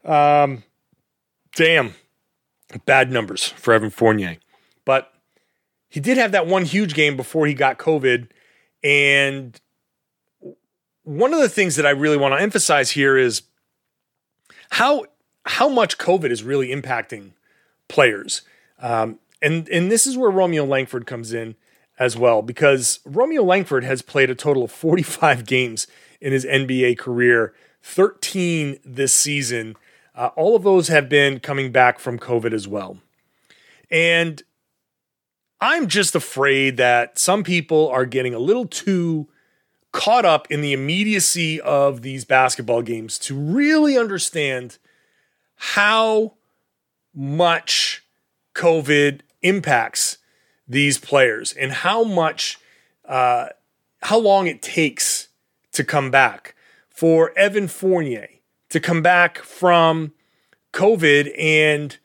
Um, 0.03 0.63
damn, 1.55 1.93
Bad 2.85 3.11
numbers 3.11 3.47
for 3.47 3.73
Evan 3.73 3.89
Fournier. 3.89 4.37
But 4.85 5.11
he 5.89 5.99
did 5.99 6.17
have 6.17 6.31
that 6.33 6.45
one 6.45 6.65
huge 6.65 6.93
game 6.93 7.17
before 7.17 7.47
he 7.47 7.55
got 7.55 7.79
COVID. 7.79 8.27
And 8.83 9.59
one 11.09 11.33
of 11.33 11.39
the 11.39 11.49
things 11.49 11.75
that 11.75 11.87
I 11.87 11.89
really 11.89 12.17
want 12.17 12.35
to 12.35 12.41
emphasize 12.41 12.91
here 12.91 13.17
is 13.17 13.41
how 14.69 15.05
how 15.43 15.67
much 15.67 15.97
COVID 15.97 16.29
is 16.29 16.43
really 16.43 16.67
impacting 16.67 17.31
players. 17.87 18.43
Um, 18.77 19.17
and 19.41 19.67
and 19.69 19.91
this 19.91 20.05
is 20.05 20.15
where 20.15 20.29
Romeo 20.29 20.65
Langford 20.65 21.07
comes 21.07 21.33
in 21.33 21.55
as 21.97 22.15
well, 22.15 22.43
because 22.43 22.99
Romeo 23.05 23.43
Langford 23.43 23.83
has 23.83 24.03
played 24.03 24.29
a 24.29 24.35
total 24.35 24.63
of 24.63 24.71
45 24.71 25.45
games 25.47 25.87
in 26.21 26.31
his 26.31 26.45
NBA 26.45 26.99
career, 26.99 27.55
13 27.81 28.77
this 28.85 29.11
season. 29.11 29.75
Uh, 30.13 30.29
all 30.35 30.55
of 30.55 30.61
those 30.61 30.89
have 30.89 31.09
been 31.09 31.39
coming 31.39 31.71
back 31.71 31.97
from 31.97 32.19
COVID 32.19 32.53
as 32.53 32.67
well. 32.67 32.99
And 33.89 34.43
I'm 35.59 35.87
just 35.87 36.13
afraid 36.13 36.77
that 36.77 37.17
some 37.17 37.43
people 37.43 37.89
are 37.89 38.05
getting 38.05 38.35
a 38.35 38.39
little 38.39 38.67
too 38.67 39.27
caught 39.91 40.25
up 40.25 40.49
in 40.51 40.61
the 40.61 40.73
immediacy 40.73 41.59
of 41.61 42.01
these 42.01 42.25
basketball 42.25 42.81
games 42.81 43.17
to 43.19 43.35
really 43.35 43.97
understand 43.97 44.77
how 45.55 46.33
much 47.13 48.03
COVID 48.53 49.21
impacts 49.41 50.17
these 50.67 50.97
players 50.97 51.53
and 51.53 51.71
how 51.71 52.03
much, 52.03 52.59
uh, 53.07 53.47
how 54.03 54.17
long 54.19 54.47
it 54.47 54.61
takes 54.61 55.29
to 55.71 55.83
come 55.83 56.11
back 56.11 56.55
for 56.89 57.31
Evan 57.37 57.67
Fournier 57.67 58.29
to 58.69 58.79
come 58.79 59.01
back 59.01 59.39
from 59.39 60.13
COVID 60.73 61.33
and 61.37 61.97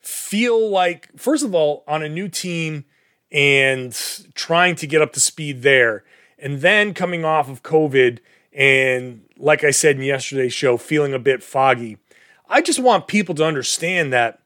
feel 0.00 0.68
like, 0.68 1.08
first 1.16 1.44
of 1.44 1.54
all, 1.54 1.84
on 1.86 2.02
a 2.02 2.08
new 2.08 2.28
team 2.28 2.84
and 3.32 3.96
trying 4.34 4.74
to 4.76 4.86
get 4.86 5.00
up 5.00 5.12
to 5.14 5.20
speed 5.20 5.62
there, 5.62 6.04
and 6.40 6.60
then 6.60 6.94
coming 6.94 7.24
off 7.24 7.48
of 7.48 7.62
COVID 7.62 8.18
and, 8.52 9.22
like 9.36 9.62
I 9.62 9.70
said 9.70 9.96
in 9.96 10.02
yesterday's 10.02 10.52
show, 10.52 10.76
feeling 10.76 11.14
a 11.14 11.18
bit 11.18 11.42
foggy. 11.42 11.98
I 12.48 12.62
just 12.62 12.80
want 12.80 13.06
people 13.06 13.34
to 13.36 13.44
understand 13.44 14.12
that 14.12 14.40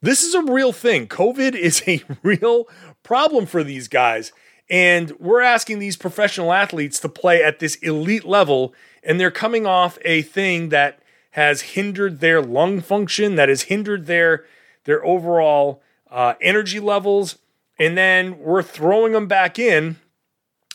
this 0.00 0.22
is 0.22 0.34
a 0.34 0.42
real 0.42 0.72
thing. 0.72 1.06
COVID 1.06 1.54
is 1.54 1.82
a 1.86 2.02
real 2.22 2.66
problem 3.02 3.46
for 3.46 3.62
these 3.62 3.88
guys. 3.88 4.32
And 4.70 5.10
we're 5.18 5.42
asking 5.42 5.78
these 5.78 5.96
professional 5.96 6.52
athletes 6.52 7.00
to 7.00 7.08
play 7.08 7.42
at 7.42 7.58
this 7.58 7.74
elite 7.76 8.24
level, 8.24 8.72
and 9.02 9.18
they're 9.18 9.30
coming 9.30 9.66
off 9.66 9.98
a 10.04 10.22
thing 10.22 10.68
that 10.68 11.00
has 11.32 11.62
hindered 11.62 12.20
their 12.20 12.40
lung 12.40 12.80
function, 12.80 13.34
that 13.34 13.48
has 13.48 13.62
hindered 13.62 14.06
their 14.06 14.44
their 14.84 15.04
overall 15.04 15.82
uh, 16.10 16.34
energy 16.40 16.80
levels, 16.80 17.36
and 17.78 17.98
then 17.98 18.38
we're 18.38 18.62
throwing 18.62 19.12
them 19.12 19.26
back 19.26 19.58
in 19.58 19.96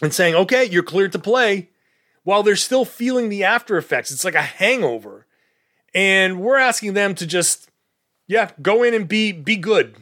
and 0.01 0.13
saying, 0.13 0.35
"Okay, 0.35 0.65
you're 0.65 0.83
cleared 0.83 1.11
to 1.13 1.19
play," 1.19 1.69
while 2.23 2.43
they're 2.43 2.55
still 2.55 2.85
feeling 2.85 3.29
the 3.29 3.43
after 3.43 3.77
effects. 3.77 4.11
It's 4.11 4.25
like 4.25 4.35
a 4.35 4.41
hangover, 4.41 5.25
and 5.93 6.39
we're 6.39 6.57
asking 6.57 6.93
them 6.93 7.15
to 7.15 7.25
just, 7.25 7.69
yeah, 8.27 8.51
go 8.61 8.83
in 8.83 8.93
and 8.93 9.07
be 9.07 9.31
be 9.31 9.55
good 9.55 9.95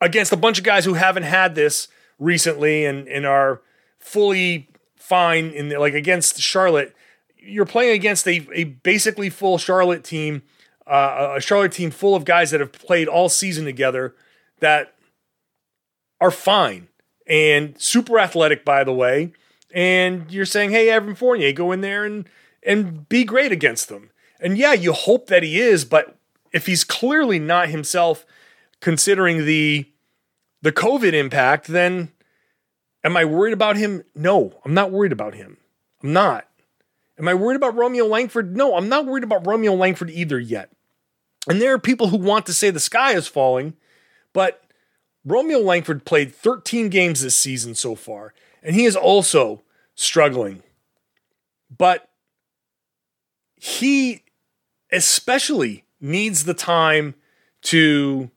against 0.00 0.32
a 0.32 0.36
bunch 0.36 0.58
of 0.58 0.64
guys 0.64 0.84
who 0.84 0.94
haven't 0.94 1.22
had 1.22 1.54
this 1.54 1.88
recently 2.18 2.84
and 2.84 3.08
and 3.08 3.24
are 3.24 3.62
fully 3.98 4.68
fine 4.96 5.46
in 5.46 5.68
the, 5.68 5.78
like 5.78 5.94
against 5.94 6.40
Charlotte. 6.40 6.94
You're 7.36 7.66
playing 7.66 7.94
against 7.94 8.26
a, 8.26 8.46
a 8.52 8.64
basically 8.64 9.30
full 9.30 9.58
Charlotte 9.58 10.04
team, 10.04 10.42
uh, 10.86 11.34
a 11.36 11.40
Charlotte 11.40 11.72
team 11.72 11.90
full 11.90 12.14
of 12.14 12.24
guys 12.24 12.50
that 12.50 12.60
have 12.60 12.72
played 12.72 13.08
all 13.08 13.28
season 13.28 13.64
together 13.64 14.14
that 14.60 14.94
are 16.20 16.30
fine 16.30 16.88
and 17.26 17.80
super 17.80 18.18
athletic, 18.18 18.64
by 18.64 18.84
the 18.84 18.92
way. 18.92 19.32
And 19.74 20.30
you're 20.30 20.46
saying, 20.46 20.70
hey, 20.70 20.90
Evan 20.90 21.14
Fournier, 21.14 21.52
go 21.52 21.72
in 21.72 21.80
there 21.80 22.04
and 22.04 22.28
and 22.62 23.08
be 23.08 23.24
great 23.24 23.52
against 23.52 23.88
them. 23.88 24.10
And 24.40 24.56
yeah, 24.56 24.72
you 24.72 24.92
hope 24.92 25.26
that 25.28 25.42
he 25.42 25.60
is, 25.60 25.84
but 25.84 26.16
if 26.52 26.66
he's 26.66 26.84
clearly 26.84 27.38
not 27.38 27.68
himself, 27.68 28.26
considering 28.80 29.46
the 29.46 29.86
the 30.60 30.72
COVID 30.72 31.12
impact, 31.12 31.66
then 31.66 32.12
am 33.02 33.16
I 33.16 33.24
worried 33.24 33.52
about 33.52 33.76
him? 33.76 34.04
No, 34.14 34.60
I'm 34.64 34.74
not 34.74 34.90
worried 34.90 35.12
about 35.12 35.34
him. 35.34 35.58
I'm 36.02 36.12
not. 36.12 36.48
Am 37.18 37.28
I 37.28 37.34
worried 37.34 37.56
about 37.56 37.76
Romeo 37.76 38.06
Langford? 38.06 38.56
No, 38.56 38.76
I'm 38.76 38.88
not 38.88 39.06
worried 39.06 39.24
about 39.24 39.46
Romeo 39.46 39.74
Langford 39.74 40.10
either 40.10 40.38
yet. 40.38 40.70
And 41.48 41.60
there 41.60 41.74
are 41.74 41.78
people 41.78 42.08
who 42.08 42.16
want 42.16 42.46
to 42.46 42.54
say 42.54 42.70
the 42.70 42.80
sky 42.80 43.14
is 43.14 43.26
falling, 43.26 43.74
but 44.32 44.62
Romeo 45.24 45.58
Langford 45.58 46.04
played 46.04 46.34
13 46.34 46.88
games 46.88 47.22
this 47.22 47.36
season 47.36 47.74
so 47.74 47.94
far, 47.94 48.34
and 48.62 48.74
he 48.74 48.84
is 48.84 48.96
also 48.96 49.62
struggling. 49.94 50.62
But 51.76 52.08
he 53.56 54.24
especially 54.90 55.84
needs 56.00 56.44
the 56.44 56.54
time 56.54 57.14
to 57.62 58.30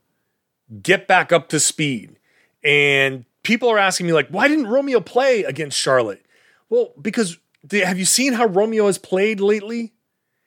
get 0.82 1.06
back 1.06 1.32
up 1.32 1.48
to 1.48 1.60
speed. 1.60 2.18
And 2.62 3.24
people 3.42 3.68
are 3.68 3.78
asking 3.78 4.06
me, 4.06 4.12
like, 4.12 4.28
why 4.28 4.48
didn't 4.48 4.68
Romeo 4.68 5.00
play 5.00 5.42
against 5.42 5.78
Charlotte? 5.78 6.24
Well, 6.68 6.92
because 7.00 7.38
have 7.70 7.98
you 7.98 8.04
seen 8.04 8.32
how 8.32 8.46
Romeo 8.46 8.86
has 8.86 8.98
played 8.98 9.40
lately? 9.40 9.92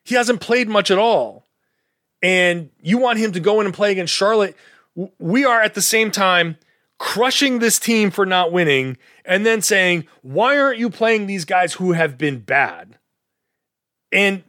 He 0.04 0.16
hasn't 0.16 0.42
played 0.42 0.70
much 0.70 0.90
at 0.90 0.98
all. 0.98 1.46
And 2.22 2.70
you 2.82 2.98
want 2.98 3.20
him 3.20 3.32
to 3.34 3.40
go 3.40 3.60
in 3.60 3.66
and 3.66 3.76
play 3.76 3.92
against 3.92 4.14
Charlotte. 4.14 4.56
We 5.18 5.46
are 5.46 5.62
at 5.62 5.76
the 5.76 5.82
same 5.82 6.12
time 6.12 6.58
crushing 6.98 7.60
this 7.60 7.80
team 7.80 8.12
for 8.12 8.26
not 8.26 8.52
winning 8.52 8.98
and 9.24 9.46
then 9.46 9.62
saying, 9.62 10.08
why 10.22 10.60
aren't 10.60 10.80
you 10.80 10.90
playing 10.90 11.26
these 11.26 11.46
guys 11.46 11.74
who 11.74 11.94
have 11.94 12.18
been 12.18 12.40
bad? 12.40 12.98
And 14.12 14.44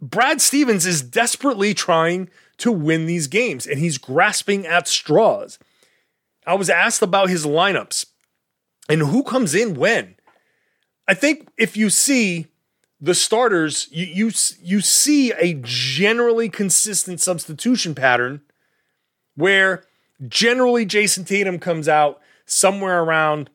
Brad 0.00 0.40
Stevens 0.40 0.84
is 0.84 1.00
desperately 1.00 1.72
trying 1.74 2.28
to 2.58 2.70
win 2.70 3.06
these 3.06 3.26
games 3.26 3.66
and 3.66 3.78
he's 3.78 3.98
grasping 3.98 4.66
at 4.66 4.86
straws. 4.86 5.58
I 6.46 6.54
was 6.54 6.68
asked 6.68 7.02
about 7.02 7.30
his 7.30 7.46
lineups 7.46 8.06
and 8.88 9.00
who 9.00 9.22
comes 9.22 9.54
in 9.54 9.74
when. 9.74 10.16
I 11.08 11.14
think 11.14 11.48
if 11.56 11.76
you 11.76 11.88
see 11.88 12.48
the 13.00 13.14
starters, 13.14 13.88
you 13.90 14.06
you 14.06 14.32
you 14.60 14.80
see 14.80 15.32
a 15.32 15.54
generally 15.62 16.48
consistent 16.48 17.20
substitution 17.20 17.94
pattern 17.94 18.42
where 19.36 19.84
generally 20.28 20.84
Jayson 20.86 21.24
Tatum 21.24 21.58
comes 21.58 21.88
out 21.88 22.20
somewhere 22.46 23.02
around 23.02 23.50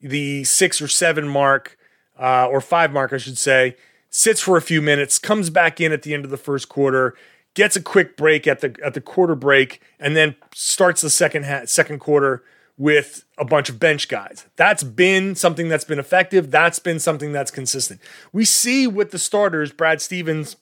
the 0.00 0.44
six 0.44 0.82
or 0.82 0.88
seven 0.88 1.28
mark, 1.28 1.78
uh, 2.18 2.46
or 2.46 2.60
five 2.60 2.92
mark, 2.92 3.12
I 3.12 3.16
should 3.16 3.38
say, 3.38 3.76
sits 4.10 4.40
for 4.40 4.56
a 4.56 4.62
few 4.62 4.80
minutes, 4.80 5.18
comes 5.18 5.50
back 5.50 5.80
in 5.80 5.92
at 5.92 6.02
the 6.02 6.14
end 6.14 6.24
of 6.24 6.30
the 6.30 6.36
first 6.36 6.68
quarter, 6.68 7.14
gets 7.54 7.74
a 7.76 7.82
quick 7.82 8.16
break 8.16 8.46
at 8.46 8.60
the 8.60 8.76
at 8.84 8.94
the 8.94 9.00
quarter 9.00 9.34
break, 9.34 9.80
and 9.98 10.14
then 10.14 10.36
starts 10.54 11.00
the 11.00 11.10
second 11.10 11.44
ha- 11.44 11.62
second 11.66 11.98
quarter 11.98 12.42
with 12.76 13.24
a 13.38 13.44
bunch 13.44 13.68
of 13.68 13.78
bench 13.78 14.08
guys. 14.08 14.46
That's 14.56 14.82
been 14.82 15.34
something 15.34 15.68
that's 15.68 15.84
been 15.84 15.98
effective. 15.98 16.50
That's 16.50 16.78
been 16.78 16.98
something 16.98 17.32
that's 17.32 17.50
consistent. 17.50 18.00
We 18.32 18.44
see 18.44 18.86
with 18.86 19.10
the 19.10 19.18
starters, 19.18 19.72
Brad 19.72 20.00
Stevens 20.00 20.56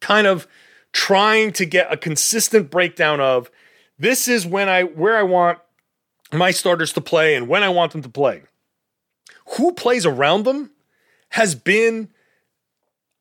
kind 0.00 0.26
of 0.26 0.46
trying 0.92 1.52
to 1.52 1.64
get 1.64 1.90
a 1.90 1.96
consistent 1.96 2.70
breakdown 2.70 3.20
of 3.20 3.50
this 4.02 4.26
is 4.26 4.44
when 4.44 4.68
I 4.68 4.82
where 4.82 5.16
I 5.16 5.22
want 5.22 5.60
my 6.32 6.50
starters 6.50 6.92
to 6.94 7.00
play 7.00 7.36
and 7.36 7.46
when 7.46 7.62
I 7.62 7.68
want 7.68 7.92
them 7.92 8.02
to 8.02 8.08
play. 8.08 8.42
Who 9.56 9.72
plays 9.72 10.04
around 10.04 10.44
them 10.44 10.72
has 11.30 11.54
been 11.54 12.08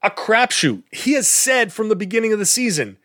a 0.02 0.10
crapshoot. 0.10 0.82
He 0.92 1.14
has 1.14 1.28
said 1.28 1.72
from 1.72 1.90
the 1.90 1.96
beginning 1.96 2.34
of 2.34 2.40
the 2.40 2.48
season, 2.48 2.98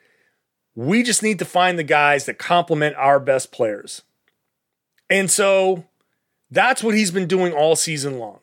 we 0.75 1.03
just 1.03 1.23
need 1.23 1.39
to 1.39 1.45
find 1.45 1.79
the 1.79 1.85
guys 1.85 2.25
that 2.25 2.39
complement 2.39 2.97
our 2.97 3.21
best 3.21 3.53
players. 3.53 4.03
And 5.11 5.31
so 5.31 5.85
that's 6.51 6.83
what 6.83 6.95
he's 6.95 7.11
been 7.11 7.29
doing 7.29 7.53
all 7.53 7.77
season 7.77 8.19
long. 8.19 8.41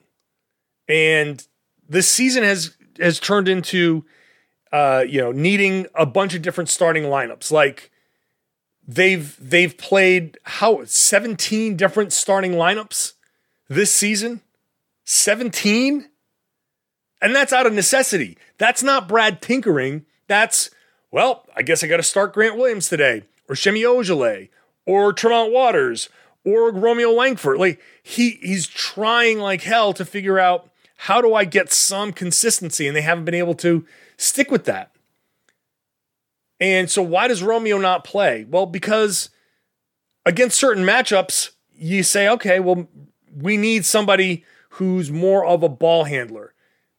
And 0.88 1.46
this 1.90 2.08
season 2.08 2.44
has 2.44 2.78
has 3.00 3.20
turned 3.20 3.48
into 3.48 4.06
uh, 4.72 5.06
you 5.08 5.20
know, 5.20 5.32
needing 5.32 5.88
a 5.96 6.06
bunch 6.06 6.36
of 6.36 6.44
different 6.44 6.70
starting 6.70 7.04
lineups. 7.04 7.52
Like 7.52 7.90
they've 8.88 9.36
they've 9.40 9.78
played 9.78 10.38
how 10.44 10.84
17 10.84 11.76
different 11.76 12.14
starting 12.14 12.54
lineups 12.54 13.14
this 13.68 13.94
season. 13.94 14.42
17? 15.06 16.10
And 17.22 17.36
that's 17.36 17.54
out 17.54 17.66
of 17.66 17.74
necessity. 17.74 18.38
That's 18.58 18.84
not 18.84 19.08
Brad 19.08 19.42
tinkering. 19.42 20.06
That's, 20.28 20.70
well, 21.12 21.46
I 21.56 21.62
guess 21.62 21.84
I 21.84 21.88
got 21.88 21.98
to 21.98 22.04
start 22.04 22.34
Grant 22.34 22.58
Williams 22.58 22.90
today, 22.90 23.24
or 23.48 23.56
Semi 23.56 23.84
Ojeleye, 23.84 24.50
or 24.86 25.14
Tremont 25.14 25.52
Waters, 25.52 26.10
or 26.46 26.72
Romeo 26.72 27.12
Langford. 27.12 27.58
Like 27.58 27.82
he 28.02 28.32
he's 28.42 28.68
trying 28.68 29.40
like 29.40 29.62
hell 29.62 29.94
to 29.94 30.06
figure 30.06 30.40
out 30.40 30.70
how 30.98 31.22
do 31.22 31.34
I 31.34 31.46
get 31.46 31.72
some 31.72 32.12
consistency, 32.14 32.88
and 32.88 32.96
they 32.96 33.02
haven't 33.02 33.26
been 33.26 33.34
able 33.34 33.56
to 33.56 33.86
stick 34.18 34.52
with 34.52 34.66
that. 34.66 34.93
And 36.60 36.90
so 36.90 37.02
why 37.02 37.28
does 37.28 37.44
Romeo 37.44 37.78
not 37.78 38.04
play? 38.04 38.46
Well, 38.48 38.66
because 38.66 39.30
against 40.26 40.58
certain 40.58 40.84
matchups, 40.84 41.52
you 41.74 42.04
say, 42.04 42.30
okay, 42.30 42.60
well, 42.60 42.88
we 43.36 43.58
need 43.58 43.86
somebody 43.86 44.46
who's 44.70 45.12
more 45.12 45.46
of 45.46 45.64
a 45.64 45.70
ball 45.70 46.06
handler. 46.06 46.54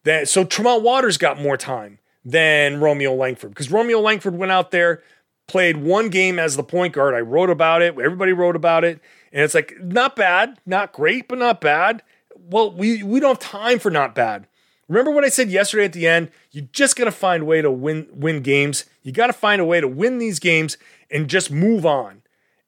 That 0.05 0.29
so 0.29 0.45
Tremont 0.45 0.83
Waters 0.83 1.17
got 1.17 1.41
more 1.41 1.57
time 1.57 1.99
than 2.25 2.81
Romeo 2.81 3.15
Langford 3.15 3.51
because 3.51 3.71
Romeo 3.71 4.01
Langford 4.01 4.37
went 4.37 4.53
out 4.53 4.71
there, 4.71 5.03
played 5.47 5.79
one 5.79 6.11
game 6.11 6.39
as 6.39 6.57
the 6.57 6.63
point 6.63 6.93
guard. 6.93 7.15
I 7.15 7.21
wrote 7.21 7.51
about 7.51 7.81
it. 7.81 7.99
Everybody 7.99 8.33
wrote 8.33 8.57
about 8.57 8.85
it. 8.85 9.01
And 9.33 9.43
it's 9.43 9.55
like, 9.55 9.75
not 9.81 10.15
bad, 10.15 10.59
not 10.67 10.93
great, 10.93 11.27
but 11.27 11.39
not 11.39 11.61
bad. 11.61 12.03
Well, 12.37 12.71
we, 12.71 13.03
we 13.03 13.19
don't 13.19 13.43
have 13.43 13.51
time 13.51 13.79
for 13.79 13.91
not 13.91 14.15
bad. 14.15 14.47
Remember 14.89 15.11
what 15.11 15.25
I 15.25 15.29
said 15.29 15.49
yesterday 15.49 15.85
at 15.85 15.93
the 15.93 16.07
end? 16.07 16.31
You 16.51 16.63
just 16.73 16.97
got 16.97 17.05
to 17.05 17.11
find 17.11 17.43
a 17.43 17.47
way 17.47 17.63
to 17.63 17.71
win 17.71 18.07
win 18.13 18.43
games. 18.43 18.85
You 19.03 19.13
got 19.13 19.29
to 19.29 19.33
find 19.33 19.61
a 19.61 19.65
way 19.65 19.81
to 19.81 19.89
win 19.89 20.19
these 20.19 20.39
games 20.39 20.77
and 21.11 21.29
just 21.29 21.51
move 21.51 21.87
on. 21.87 22.23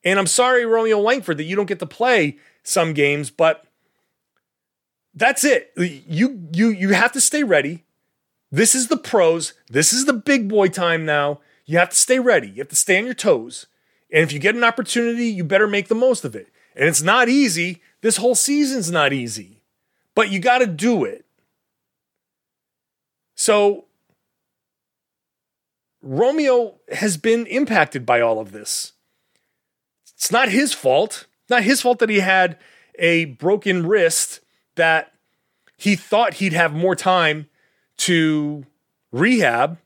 And 0.04 0.18
I'm 0.18 0.26
sorry, 0.26 0.64
Romeo 0.64 1.00
Langford, 1.00 1.36
that 1.38 1.44
you 1.44 1.56
don't 1.56 1.66
get 1.66 1.80
to 1.80 1.86
play 1.86 2.38
some 2.62 2.94
games, 2.94 3.30
but 3.30 3.66
that's 5.14 5.44
it. 5.44 5.72
You 5.76 6.48
you 6.52 6.68
you 6.68 6.90
have 6.90 7.12
to 7.12 7.20
stay 7.20 7.42
ready. 7.42 7.84
This 8.50 8.74
is 8.74 8.88
the 8.88 8.96
pros. 8.96 9.52
This 9.68 9.92
is 9.92 10.06
the 10.06 10.12
big 10.12 10.48
boy 10.48 10.68
time 10.68 11.04
now. 11.04 11.40
You 11.64 11.78
have 11.78 11.90
to 11.90 11.96
stay 11.96 12.18
ready. 12.18 12.48
You 12.48 12.58
have 12.58 12.68
to 12.68 12.76
stay 12.76 12.98
on 12.98 13.04
your 13.04 13.14
toes. 13.14 13.66
And 14.10 14.22
if 14.22 14.32
you 14.32 14.38
get 14.38 14.54
an 14.54 14.64
opportunity, 14.64 15.26
you 15.26 15.44
better 15.44 15.66
make 15.66 15.88
the 15.88 15.94
most 15.94 16.24
of 16.24 16.36
it. 16.36 16.48
And 16.76 16.88
it's 16.88 17.02
not 17.02 17.28
easy. 17.28 17.82
This 18.02 18.18
whole 18.18 18.36
season's 18.36 18.90
not 18.90 19.12
easy, 19.12 19.62
but 20.14 20.30
you 20.30 20.38
got 20.38 20.58
to 20.58 20.66
do 20.66 21.04
it. 21.04 21.25
So, 23.36 23.84
Romeo 26.02 26.80
has 26.90 27.16
been 27.16 27.46
impacted 27.46 28.04
by 28.04 28.20
all 28.20 28.40
of 28.40 28.52
this. 28.52 28.94
It's 30.14 30.32
not 30.32 30.48
his 30.48 30.72
fault. 30.72 31.26
Not 31.48 31.62
his 31.62 31.80
fault 31.80 31.98
that 32.00 32.08
he 32.08 32.20
had 32.20 32.58
a 32.98 33.26
broken 33.26 33.86
wrist 33.86 34.40
that 34.76 35.12
he 35.76 35.94
thought 35.94 36.34
he'd 36.34 36.54
have 36.54 36.72
more 36.72 36.96
time 36.96 37.48
to 37.98 38.64
rehab. 39.12 39.78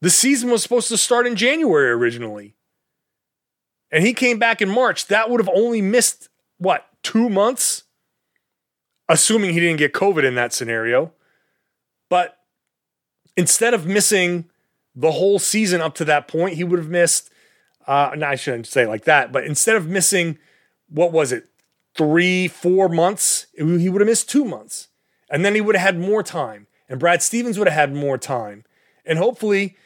The 0.00 0.10
season 0.10 0.50
was 0.50 0.62
supposed 0.62 0.88
to 0.88 0.96
start 0.96 1.26
in 1.26 1.36
January 1.36 1.90
originally. 1.90 2.54
And 3.90 4.04
he 4.04 4.12
came 4.12 4.38
back 4.38 4.60
in 4.60 4.68
March. 4.68 5.06
That 5.06 5.30
would 5.30 5.40
have 5.40 5.50
only 5.54 5.80
missed, 5.80 6.28
what, 6.58 6.86
two 7.02 7.28
months? 7.28 7.84
Assuming 9.08 9.54
he 9.54 9.60
didn't 9.60 9.78
get 9.78 9.92
COVID 9.92 10.24
in 10.24 10.34
that 10.34 10.52
scenario. 10.52 11.12
But 12.10 12.37
instead 13.38 13.72
of 13.72 13.86
missing 13.86 14.50
the 14.96 15.12
whole 15.12 15.38
season 15.38 15.80
up 15.80 15.94
to 15.94 16.04
that 16.04 16.26
point, 16.26 16.56
he 16.56 16.64
would 16.64 16.80
have 16.80 16.88
missed, 16.88 17.30
uh, 17.86 18.10
no, 18.16 18.26
I 18.26 18.34
shouldn't 18.34 18.66
say 18.66 18.84
like 18.84 19.04
that, 19.04 19.30
but 19.30 19.44
instead 19.44 19.76
of 19.76 19.86
missing, 19.86 20.38
what 20.88 21.12
was 21.12 21.30
it, 21.30 21.48
three, 21.94 22.48
four 22.48 22.88
months, 22.88 23.46
he 23.56 23.88
would 23.88 24.00
have 24.00 24.08
missed 24.08 24.28
two 24.28 24.44
months. 24.44 24.88
And 25.30 25.44
then 25.44 25.54
he 25.54 25.60
would 25.60 25.76
have 25.76 25.86
had 25.86 26.00
more 26.00 26.24
time. 26.24 26.66
And 26.88 26.98
Brad 26.98 27.22
Stevens 27.22 27.58
would 27.58 27.68
have 27.68 27.78
had 27.78 27.94
more 27.94 28.18
time. 28.18 28.64
And 29.06 29.18
hopefully, 29.18 29.76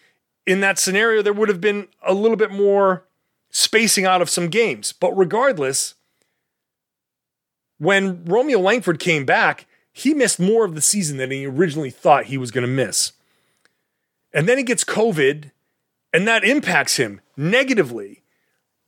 in 0.47 0.61
that 0.61 0.79
scenario, 0.79 1.21
there 1.21 1.33
would 1.35 1.51
have 1.51 1.61
been 1.61 1.89
a 2.03 2.15
little 2.15 2.39
bit 2.39 2.51
more 2.51 3.05
spacing 3.51 4.07
out 4.07 4.23
of 4.23 4.31
some 4.31 4.49
games. 4.49 4.93
But 4.93 5.13
regardless, 5.13 5.95
when 7.79 8.25
Romeo 8.25 8.61
Langford 8.61 8.99
came 8.99 9.27
back, 9.27 9.67
he 9.93 10.15
missed 10.15 10.41
more 10.41 10.65
of 10.65 10.75
the 10.75 10.81
season 10.81 11.19
than 11.19 11.31
he 11.31 11.45
originally 11.45 11.91
thought 11.91 12.27
he 12.27 12.39
was 12.39 12.51
going 12.51 12.63
to 12.63 12.73
miss. 12.73 13.13
And 14.33 14.49
then 14.49 14.59
he 14.59 14.65
gets 14.65 14.85
COVID, 14.85 15.51
and 16.13 16.27
that 16.27 16.45
impacts 16.45 16.97
him 16.97 17.21
negatively. 17.37 18.23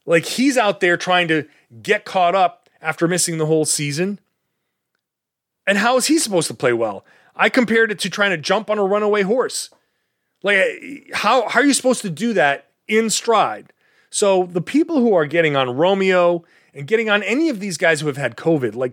Like 0.07 0.25
he's 0.25 0.57
out 0.57 0.81
there 0.81 0.97
trying 0.97 1.29
to 1.29 1.47
get 1.83 2.05
caught 2.05 2.35
up 2.35 2.69
after 2.81 3.09
missing 3.09 3.39
the 3.39 3.47
whole 3.47 3.65
season. 3.65 4.21
And 5.67 5.79
how 5.79 5.97
is 5.97 6.07
he 6.07 6.19
supposed 6.19 6.49
to 6.49 6.55
play 6.55 6.73
well? 6.73 7.05
I 7.35 7.49
compared 7.49 7.91
it 7.91 7.99
to 8.01 8.11
trying 8.11 8.31
to 8.31 8.37
jump 8.37 8.71
on 8.71 8.79
a 8.79 8.85
runaway 8.85 9.23
horse. 9.23 9.71
Like, 10.43 11.11
how, 11.15 11.49
how 11.49 11.61
are 11.61 11.65
you 11.65 11.73
supposed 11.73 12.03
to 12.03 12.11
do 12.11 12.35
that 12.35 12.71
in 12.87 13.09
stride? 13.09 13.73
So, 14.11 14.45
the 14.45 14.61
people 14.61 15.01
who 15.01 15.15
are 15.15 15.27
getting 15.27 15.57
on 15.57 15.75
Romeo 15.75 16.45
and 16.75 16.87
getting 16.87 17.09
on 17.09 17.23
any 17.23 17.49
of 17.49 17.61
these 17.61 17.79
guys 17.79 18.01
who 18.01 18.07
have 18.07 18.19
had 18.19 18.37
COVID, 18.37 18.77
like, 18.77 18.93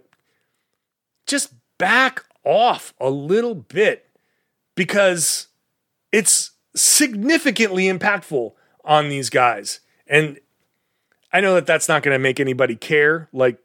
just 1.27 1.53
back 1.77 2.23
off 2.43 2.93
a 2.99 3.09
little 3.09 3.53
bit 3.53 4.07
because 4.75 5.47
it's 6.11 6.51
significantly 6.75 7.85
impactful 7.85 8.53
on 8.83 9.09
these 9.09 9.29
guys. 9.29 9.79
And 10.07 10.39
I 11.31 11.41
know 11.41 11.53
that 11.55 11.65
that's 11.65 11.87
not 11.87 12.03
going 12.03 12.15
to 12.15 12.19
make 12.19 12.39
anybody 12.39 12.75
care. 12.75 13.29
Like, 13.31 13.57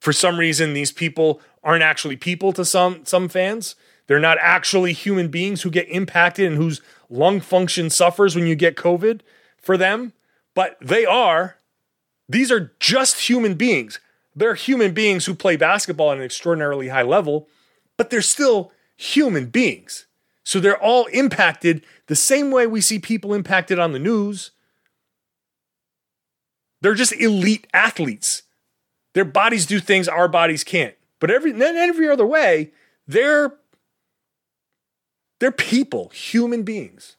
for 0.00 0.12
some 0.12 0.38
reason, 0.38 0.74
these 0.74 0.92
people 0.92 1.40
aren't 1.62 1.82
actually 1.82 2.16
people 2.16 2.52
to 2.52 2.64
some 2.64 3.04
some 3.06 3.28
fans. 3.28 3.74
They're 4.06 4.20
not 4.20 4.36
actually 4.40 4.92
human 4.92 5.28
beings 5.28 5.62
who 5.62 5.70
get 5.70 5.88
impacted 5.88 6.46
and 6.46 6.56
whose 6.56 6.82
lung 7.08 7.40
function 7.40 7.88
suffers 7.88 8.36
when 8.36 8.46
you 8.46 8.54
get 8.54 8.76
COVID 8.76 9.20
for 9.56 9.78
them, 9.78 10.12
but 10.54 10.76
they 10.80 11.06
are. 11.06 11.56
These 12.28 12.50
are 12.52 12.72
just 12.80 13.28
human 13.28 13.54
beings. 13.54 13.98
They're 14.36 14.54
human 14.54 14.92
beings 14.92 15.26
who 15.26 15.34
play 15.34 15.56
basketball 15.56 16.12
at 16.12 16.18
an 16.18 16.24
extraordinarily 16.24 16.88
high 16.88 17.02
level, 17.02 17.48
but 17.96 18.10
they're 18.10 18.20
still 18.20 18.72
human 18.96 19.46
beings. 19.46 20.06
So 20.44 20.60
they're 20.60 20.80
all 20.80 21.06
impacted 21.06 21.84
the 22.06 22.16
same 22.16 22.50
way 22.50 22.66
we 22.66 22.80
see 22.80 22.98
people 22.98 23.34
impacted 23.34 23.78
on 23.78 23.92
the 23.92 23.98
news. 23.98 24.50
They're 26.82 26.94
just 26.94 27.14
elite 27.14 27.66
athletes. 27.72 28.42
Their 29.14 29.24
bodies 29.24 29.64
do 29.64 29.80
things 29.80 30.06
our 30.06 30.28
bodies 30.28 30.62
can't. 30.62 30.94
But 31.18 31.30
every 31.30 31.54
every 31.62 32.08
other 32.08 32.26
way, 32.26 32.72
they're 33.08 33.54
they're 35.40 35.50
people, 35.52 36.10
human 36.10 36.62
beings. 36.62 37.16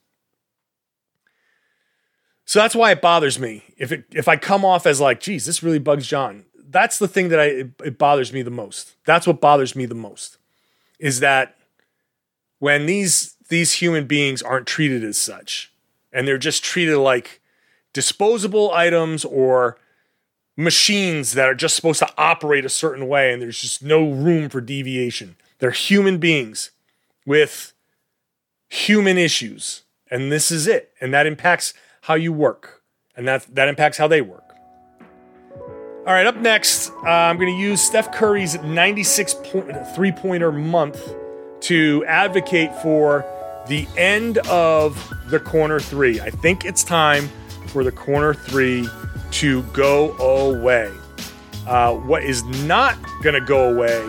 So 2.45 2.59
that's 2.59 2.75
why 2.75 2.91
it 2.91 3.01
bothers 3.01 3.39
me. 3.39 3.63
If 3.77 3.91
it 3.91 4.05
if 4.11 4.27
I 4.27 4.37
come 4.37 4.63
off 4.63 4.85
as 4.85 5.01
like, 5.01 5.19
geez, 5.19 5.45
this 5.45 5.63
really 5.63 5.79
bugs 5.79 6.05
John. 6.05 6.45
That's 6.67 6.99
the 6.99 7.07
thing 7.07 7.29
that 7.29 7.39
I 7.39 7.45
it, 7.45 7.71
it 7.83 7.97
bothers 7.97 8.31
me 8.31 8.43
the 8.43 8.51
most. 8.51 8.95
That's 9.05 9.25
what 9.25 9.41
bothers 9.41 9.75
me 9.75 9.87
the 9.87 9.95
most. 9.95 10.37
Is 10.99 11.21
that 11.21 11.57
when 12.65 12.87
these 12.87 13.35
these 13.49 13.73
human 13.73 14.07
beings 14.07 14.41
aren't 14.41 14.65
treated 14.65 15.03
as 15.03 15.19
such 15.19 15.71
and 16.11 16.27
they're 16.27 16.39
just 16.39 16.63
treated 16.63 16.97
like 16.97 17.39
disposable 17.93 18.71
items 18.73 19.23
or 19.23 19.77
machines 20.57 21.33
that 21.33 21.47
are 21.47 21.53
just 21.53 21.75
supposed 21.75 21.99
to 21.99 22.11
operate 22.17 22.65
a 22.65 22.69
certain 22.69 23.07
way 23.07 23.31
and 23.31 23.39
there's 23.39 23.61
just 23.61 23.83
no 23.83 24.09
room 24.09 24.49
for 24.49 24.61
deviation. 24.61 25.35
They're 25.59 25.69
human 25.69 26.17
beings 26.17 26.71
with 27.23 27.71
human 28.67 29.19
issues. 29.19 29.83
And 30.09 30.31
this 30.31 30.49
is 30.49 30.65
it. 30.65 30.91
And 30.99 31.13
that 31.13 31.27
impacts 31.27 31.75
how 32.01 32.15
you 32.15 32.33
work. 32.33 32.81
And 33.15 33.27
that, 33.27 33.45
that 33.53 33.67
impacts 33.67 33.99
how 33.99 34.07
they 34.07 34.21
work. 34.21 34.55
All 36.07 36.13
right, 36.13 36.25
up 36.25 36.37
next, 36.37 36.89
uh, 37.03 37.09
I'm 37.09 37.37
going 37.37 37.55
to 37.55 37.61
use 37.61 37.79
Steph 37.79 38.11
Curry's 38.11 38.59
96 38.59 39.35
point, 39.35 39.87
three 39.93 40.11
pointer 40.11 40.51
month 40.51 40.99
to 41.61 42.03
advocate 42.07 42.73
for 42.75 43.25
the 43.67 43.87
end 43.97 44.37
of 44.49 45.13
the 45.27 45.39
corner 45.39 45.79
three. 45.79 46.19
I 46.19 46.29
think 46.29 46.65
it's 46.65 46.83
time 46.83 47.29
for 47.67 47.83
the 47.83 47.91
corner 47.91 48.33
three 48.33 48.87
to 49.31 49.63
go 49.63 50.15
away. 50.17 50.91
Uh, 51.67 51.95
what 51.95 52.23
is 52.23 52.43
not 52.63 52.97
going 53.23 53.33
to 53.33 53.41
go 53.41 53.73
away 53.73 54.07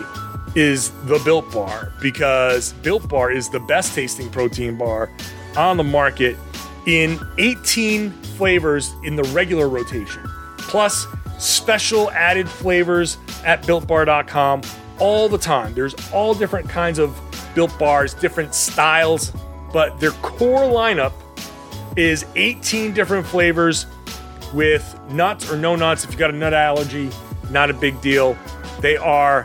is 0.55 0.91
the 1.05 1.19
Built 1.25 1.51
Bar 1.51 1.91
because 2.01 2.73
Built 2.73 3.07
Bar 3.07 3.31
is 3.31 3.49
the 3.49 3.59
best 3.61 3.93
tasting 3.95 4.29
protein 4.29 4.77
bar 4.77 5.09
on 5.55 5.77
the 5.77 5.83
market 5.83 6.37
in 6.85 7.19
18 7.37 8.11
flavors 8.11 8.93
in 9.03 9.15
the 9.15 9.23
regular 9.25 9.67
rotation, 9.67 10.23
plus 10.57 11.05
special 11.37 12.09
added 12.11 12.47
flavors 12.47 13.17
at 13.45 13.61
builtbar.com 13.63 14.61
all 14.99 15.29
the 15.29 15.37
time. 15.37 15.73
There's 15.73 15.95
all 16.11 16.33
different 16.33 16.69
kinds 16.69 16.99
of 16.99 17.19
built 17.57 17.79
bars, 17.79 18.13
different 18.13 18.53
styles, 18.53 19.33
but 19.73 19.99
their 19.99 20.11
core 20.21 20.61
lineup 20.61 21.11
is 21.95 22.23
18 22.35 22.93
different 22.93 23.25
flavors 23.25 23.87
with 24.53 24.95
nuts 25.09 25.51
or 25.51 25.57
no 25.57 25.75
nuts. 25.75 26.03
If 26.03 26.11
you 26.11 26.19
got 26.19 26.29
a 26.29 26.37
nut 26.37 26.53
allergy, 26.53 27.09
not 27.49 27.71
a 27.71 27.73
big 27.73 27.99
deal. 27.99 28.37
They 28.79 28.95
are 28.95 29.43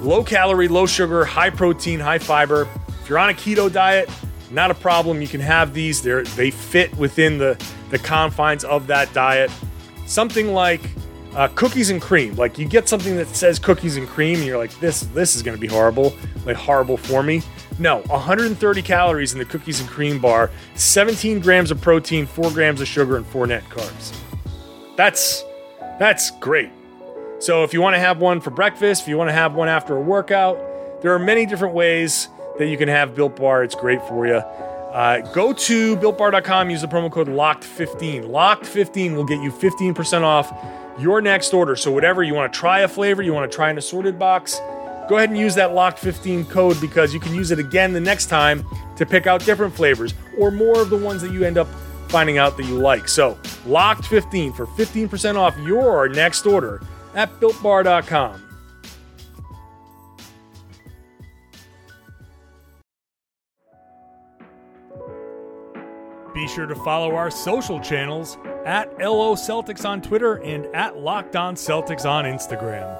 low 0.00 0.24
calorie, 0.24 0.66
low 0.66 0.86
sugar, 0.86 1.24
high 1.24 1.50
protein, 1.50 2.00
high 2.00 2.18
fiber. 2.18 2.66
If 3.00 3.08
you're 3.08 3.20
on 3.20 3.30
a 3.30 3.34
keto 3.34 3.72
diet, 3.72 4.10
not 4.50 4.72
a 4.72 4.74
problem. 4.74 5.22
You 5.22 5.28
can 5.28 5.40
have 5.40 5.72
these. 5.72 6.02
They 6.02 6.22
they 6.34 6.50
fit 6.50 6.92
within 6.96 7.38
the 7.38 7.64
the 7.90 7.98
confines 8.00 8.64
of 8.64 8.88
that 8.88 9.14
diet. 9.14 9.52
Something 10.06 10.52
like 10.52 10.80
uh, 11.34 11.48
cookies 11.54 11.90
and 11.90 12.00
cream. 12.00 12.34
Like 12.36 12.58
you 12.58 12.66
get 12.66 12.88
something 12.88 13.16
that 13.16 13.28
says 13.28 13.58
cookies 13.58 13.96
and 13.96 14.06
cream, 14.06 14.36
and 14.36 14.46
you're 14.46 14.58
like, 14.58 14.78
this 14.80 15.00
this 15.00 15.34
is 15.34 15.42
going 15.42 15.56
to 15.56 15.60
be 15.60 15.66
horrible, 15.66 16.14
like 16.44 16.56
horrible 16.56 16.96
for 16.96 17.22
me. 17.22 17.42
No, 17.78 17.98
130 18.02 18.82
calories 18.82 19.32
in 19.32 19.38
the 19.38 19.44
cookies 19.44 19.80
and 19.80 19.88
cream 19.88 20.18
bar, 20.18 20.50
17 20.74 21.40
grams 21.40 21.70
of 21.70 21.80
protein, 21.80 22.26
4 22.26 22.50
grams 22.50 22.80
of 22.80 22.88
sugar, 22.88 23.16
and 23.16 23.26
4 23.26 23.46
net 23.46 23.64
carbs. 23.64 24.14
That's 24.96 25.44
that's 25.98 26.30
great. 26.32 26.70
So 27.38 27.64
if 27.64 27.72
you 27.72 27.80
want 27.80 27.94
to 27.94 28.00
have 28.00 28.20
one 28.20 28.40
for 28.40 28.50
breakfast, 28.50 29.02
if 29.02 29.08
you 29.08 29.16
want 29.16 29.28
to 29.28 29.34
have 29.34 29.54
one 29.54 29.68
after 29.68 29.96
a 29.96 30.00
workout, 30.00 30.58
there 31.02 31.12
are 31.12 31.18
many 31.18 31.44
different 31.44 31.74
ways 31.74 32.28
that 32.58 32.68
you 32.68 32.76
can 32.76 32.88
have 32.88 33.14
Built 33.14 33.36
Bar. 33.36 33.64
It's 33.64 33.74
great 33.74 34.00
for 34.02 34.26
you. 34.26 34.34
Uh, 34.34 35.20
go 35.32 35.52
to 35.54 35.96
builtbar.com, 35.96 36.68
use 36.70 36.82
the 36.82 36.86
promo 36.86 37.10
code 37.10 37.26
LOCKED15. 37.26 38.28
LOCKED15 38.28 39.16
will 39.16 39.24
get 39.24 39.42
you 39.42 39.50
15% 39.50 40.22
off 40.22 40.52
your 40.98 41.20
next 41.20 41.54
order. 41.54 41.76
So, 41.76 41.90
whatever 41.90 42.22
you 42.22 42.34
want 42.34 42.52
to 42.52 42.58
try 42.58 42.80
a 42.80 42.88
flavor, 42.88 43.22
you 43.22 43.32
want 43.32 43.50
to 43.50 43.54
try 43.54 43.70
an 43.70 43.78
assorted 43.78 44.18
box, 44.18 44.60
go 45.08 45.16
ahead 45.16 45.30
and 45.30 45.38
use 45.38 45.54
that 45.54 45.70
LOCKED15 45.70 46.48
code 46.48 46.80
because 46.80 47.12
you 47.12 47.20
can 47.20 47.34
use 47.34 47.50
it 47.50 47.58
again 47.58 47.92
the 47.92 48.00
next 48.00 48.26
time 48.26 48.64
to 48.96 49.06
pick 49.06 49.26
out 49.26 49.44
different 49.44 49.74
flavors 49.74 50.14
or 50.38 50.50
more 50.50 50.80
of 50.80 50.90
the 50.90 50.96
ones 50.96 51.22
that 51.22 51.32
you 51.32 51.44
end 51.44 51.58
up 51.58 51.68
finding 52.08 52.38
out 52.38 52.56
that 52.56 52.66
you 52.66 52.74
like. 52.74 53.08
So, 53.08 53.34
LOCKED15 53.66 54.54
for 54.54 54.66
15% 54.66 55.36
off 55.36 55.56
your 55.58 56.08
next 56.08 56.46
order 56.46 56.80
at 57.14 57.30
builtbar.com. 57.40 58.51
Be 66.42 66.48
sure 66.48 66.66
to 66.66 66.74
follow 66.74 67.14
our 67.14 67.30
social 67.30 67.78
channels 67.78 68.36
at 68.66 68.98
LO 68.98 69.36
Celtics 69.36 69.88
on 69.88 70.02
Twitter 70.02 70.42
and 70.42 70.66
at 70.74 70.96
Locked 70.96 71.36
On 71.36 71.54
Celtics 71.54 72.04
on 72.04 72.24
Instagram. 72.24 72.98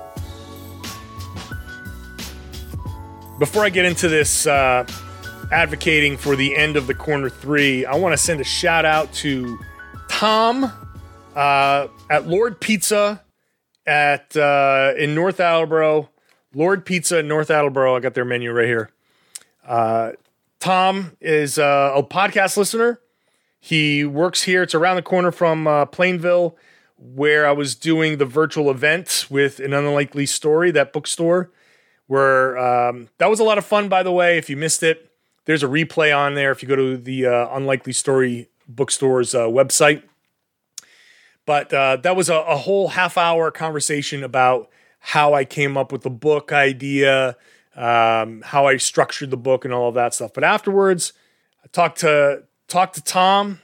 before 3.40 3.64
I 3.64 3.68
get 3.68 3.84
into 3.84 4.08
this 4.08 4.46
uh, 4.46 4.86
advocating 5.50 6.16
for 6.16 6.36
the 6.36 6.54
end 6.54 6.76
of 6.76 6.86
the 6.86 6.94
corner 6.94 7.28
three, 7.28 7.84
I 7.84 7.96
want 7.96 8.12
to 8.12 8.16
send 8.16 8.40
a 8.40 8.44
shout 8.44 8.84
out 8.84 9.12
to 9.14 9.58
Tom 10.08 10.70
uh, 11.34 11.88
at 12.08 12.28
Lord 12.28 12.60
Pizza 12.60 13.24
at 13.84 14.36
uh, 14.36 14.92
in 14.96 15.16
North 15.16 15.40
Attleboro. 15.40 16.10
Lord 16.54 16.86
Pizza 16.86 17.18
in 17.18 17.26
North 17.26 17.50
Attleboro. 17.50 17.96
I 17.96 17.98
got 17.98 18.14
their 18.14 18.24
menu 18.24 18.52
right 18.52 18.66
here. 18.66 18.90
Uh, 19.66 20.12
Tom 20.60 21.16
is 21.20 21.58
uh, 21.58 21.94
a 21.96 22.04
podcast 22.04 22.56
listener. 22.56 23.00
He 23.64 24.04
works 24.04 24.42
here. 24.42 24.64
It's 24.64 24.74
around 24.74 24.96
the 24.96 25.02
corner 25.02 25.30
from 25.30 25.68
uh, 25.68 25.86
Plainville, 25.86 26.56
where 26.98 27.46
I 27.46 27.52
was 27.52 27.76
doing 27.76 28.18
the 28.18 28.24
virtual 28.24 28.68
event 28.68 29.26
with 29.30 29.60
an 29.60 29.72
unlikely 29.72 30.26
story, 30.26 30.72
that 30.72 30.92
bookstore. 30.92 31.48
Where 32.08 32.58
um, 32.58 33.08
that 33.18 33.30
was 33.30 33.38
a 33.38 33.44
lot 33.44 33.58
of 33.58 33.64
fun, 33.64 33.88
by 33.88 34.02
the 34.02 34.10
way. 34.10 34.36
If 34.36 34.50
you 34.50 34.56
missed 34.56 34.82
it, 34.82 35.12
there's 35.44 35.62
a 35.62 35.68
replay 35.68 36.14
on 36.14 36.34
there. 36.34 36.50
If 36.50 36.60
you 36.60 36.68
go 36.68 36.74
to 36.74 36.96
the 36.96 37.26
uh, 37.26 37.56
Unlikely 37.56 37.92
Story 37.92 38.48
bookstore's 38.66 39.32
uh, 39.32 39.42
website, 39.42 40.02
but 41.46 41.72
uh, 41.72 41.98
that 41.98 42.16
was 42.16 42.28
a, 42.28 42.34
a, 42.34 42.56
whole 42.56 42.88
half 42.88 43.16
hour 43.16 43.52
conversation 43.52 44.24
about 44.24 44.70
how 44.98 45.34
I 45.34 45.44
came 45.44 45.76
up 45.76 45.92
with 45.92 46.02
the 46.02 46.10
book 46.10 46.50
idea, 46.50 47.36
um, 47.76 48.42
how 48.42 48.66
I 48.66 48.78
structured 48.78 49.30
the 49.30 49.36
book, 49.36 49.64
and 49.64 49.72
all 49.72 49.88
of 49.88 49.94
that 49.94 50.14
stuff. 50.14 50.32
But 50.34 50.42
afterwards, 50.42 51.12
I 51.62 51.68
talked 51.68 52.00
to 52.00 52.42
talked 52.72 52.94
to 52.94 53.02
Tom, 53.02 53.60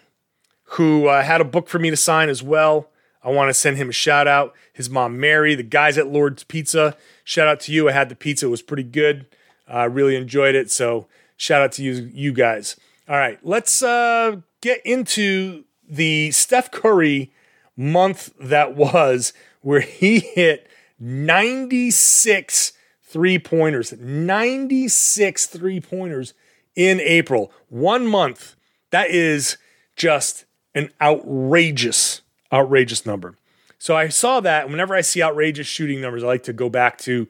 who 0.72 1.06
uh, 1.06 1.22
had 1.22 1.40
a 1.40 1.44
book 1.44 1.68
for 1.68 1.78
me 1.78 1.88
to 1.88 1.96
sign 1.96 2.28
as 2.28 2.42
well. 2.42 2.90
I 3.24 3.30
want 3.30 3.48
to 3.48 3.54
send 3.54 3.78
him 3.78 3.88
a 3.88 3.92
shout 3.92 4.28
out. 4.28 4.54
His 4.72 4.90
mom 4.90 5.18
Mary, 5.18 5.54
the 5.54 5.62
guys 5.62 5.96
at 5.96 6.08
Lord's 6.08 6.44
Pizza. 6.44 6.94
Shout 7.24 7.48
out 7.48 7.58
to 7.60 7.72
you. 7.72 7.88
I 7.88 7.92
had 7.92 8.10
the 8.10 8.14
pizza; 8.14 8.46
it 8.46 8.50
was 8.50 8.62
pretty 8.62 8.82
good. 8.82 9.26
I 9.66 9.84
uh, 9.84 9.88
really 9.88 10.14
enjoyed 10.14 10.54
it. 10.54 10.70
So 10.70 11.08
shout 11.38 11.62
out 11.62 11.72
to 11.72 11.82
you, 11.82 12.10
you 12.12 12.32
guys. 12.32 12.76
All 13.08 13.16
right, 13.16 13.38
let's 13.42 13.82
uh, 13.82 14.36
get 14.60 14.84
into 14.84 15.64
the 15.88 16.30
Steph 16.30 16.70
Curry 16.70 17.32
month 17.76 18.32
that 18.38 18.76
was 18.76 19.32
where 19.62 19.80
he 19.80 20.20
hit 20.20 20.68
96 21.00 22.74
three 23.02 23.38
pointers, 23.38 23.94
96 23.98 25.46
three 25.46 25.80
pointers 25.80 26.34
in 26.76 27.00
April. 27.00 27.50
One 27.68 28.06
month. 28.06 28.54
That 28.90 29.10
is 29.10 29.56
just 29.96 30.44
an 30.74 30.90
outrageous, 31.00 32.22
outrageous 32.52 33.04
number. 33.04 33.36
So 33.78 33.96
I 33.96 34.08
saw 34.08 34.40
that. 34.40 34.68
Whenever 34.68 34.94
I 34.94 35.02
see 35.02 35.22
outrageous 35.22 35.66
shooting 35.66 36.00
numbers, 36.00 36.24
I 36.24 36.26
like 36.26 36.42
to 36.44 36.52
go 36.52 36.68
back 36.68 36.98
to 36.98 37.28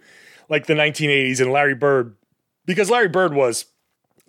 like 0.48 0.66
the 0.66 0.74
1980s 0.74 1.40
and 1.40 1.52
Larry 1.52 1.74
Bird, 1.74 2.16
because 2.64 2.90
Larry 2.90 3.08
Bird 3.08 3.34
was 3.34 3.66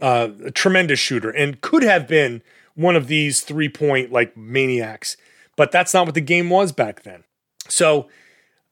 uh, 0.01 0.29
a 0.45 0.51
tremendous 0.51 0.99
shooter 0.99 1.29
and 1.29 1.61
could 1.61 1.83
have 1.83 2.07
been 2.07 2.41
one 2.75 2.95
of 2.95 3.07
these 3.07 3.41
three 3.41 3.69
point 3.69 4.11
like 4.11 4.35
maniacs 4.35 5.17
but 5.59 5.73
that's 5.73 5.93
not 5.93 6.05
what 6.05 6.15
the 6.15 6.21
game 6.21 6.49
was 6.49 6.71
back 6.71 7.03
then. 7.03 7.25
So 7.67 8.07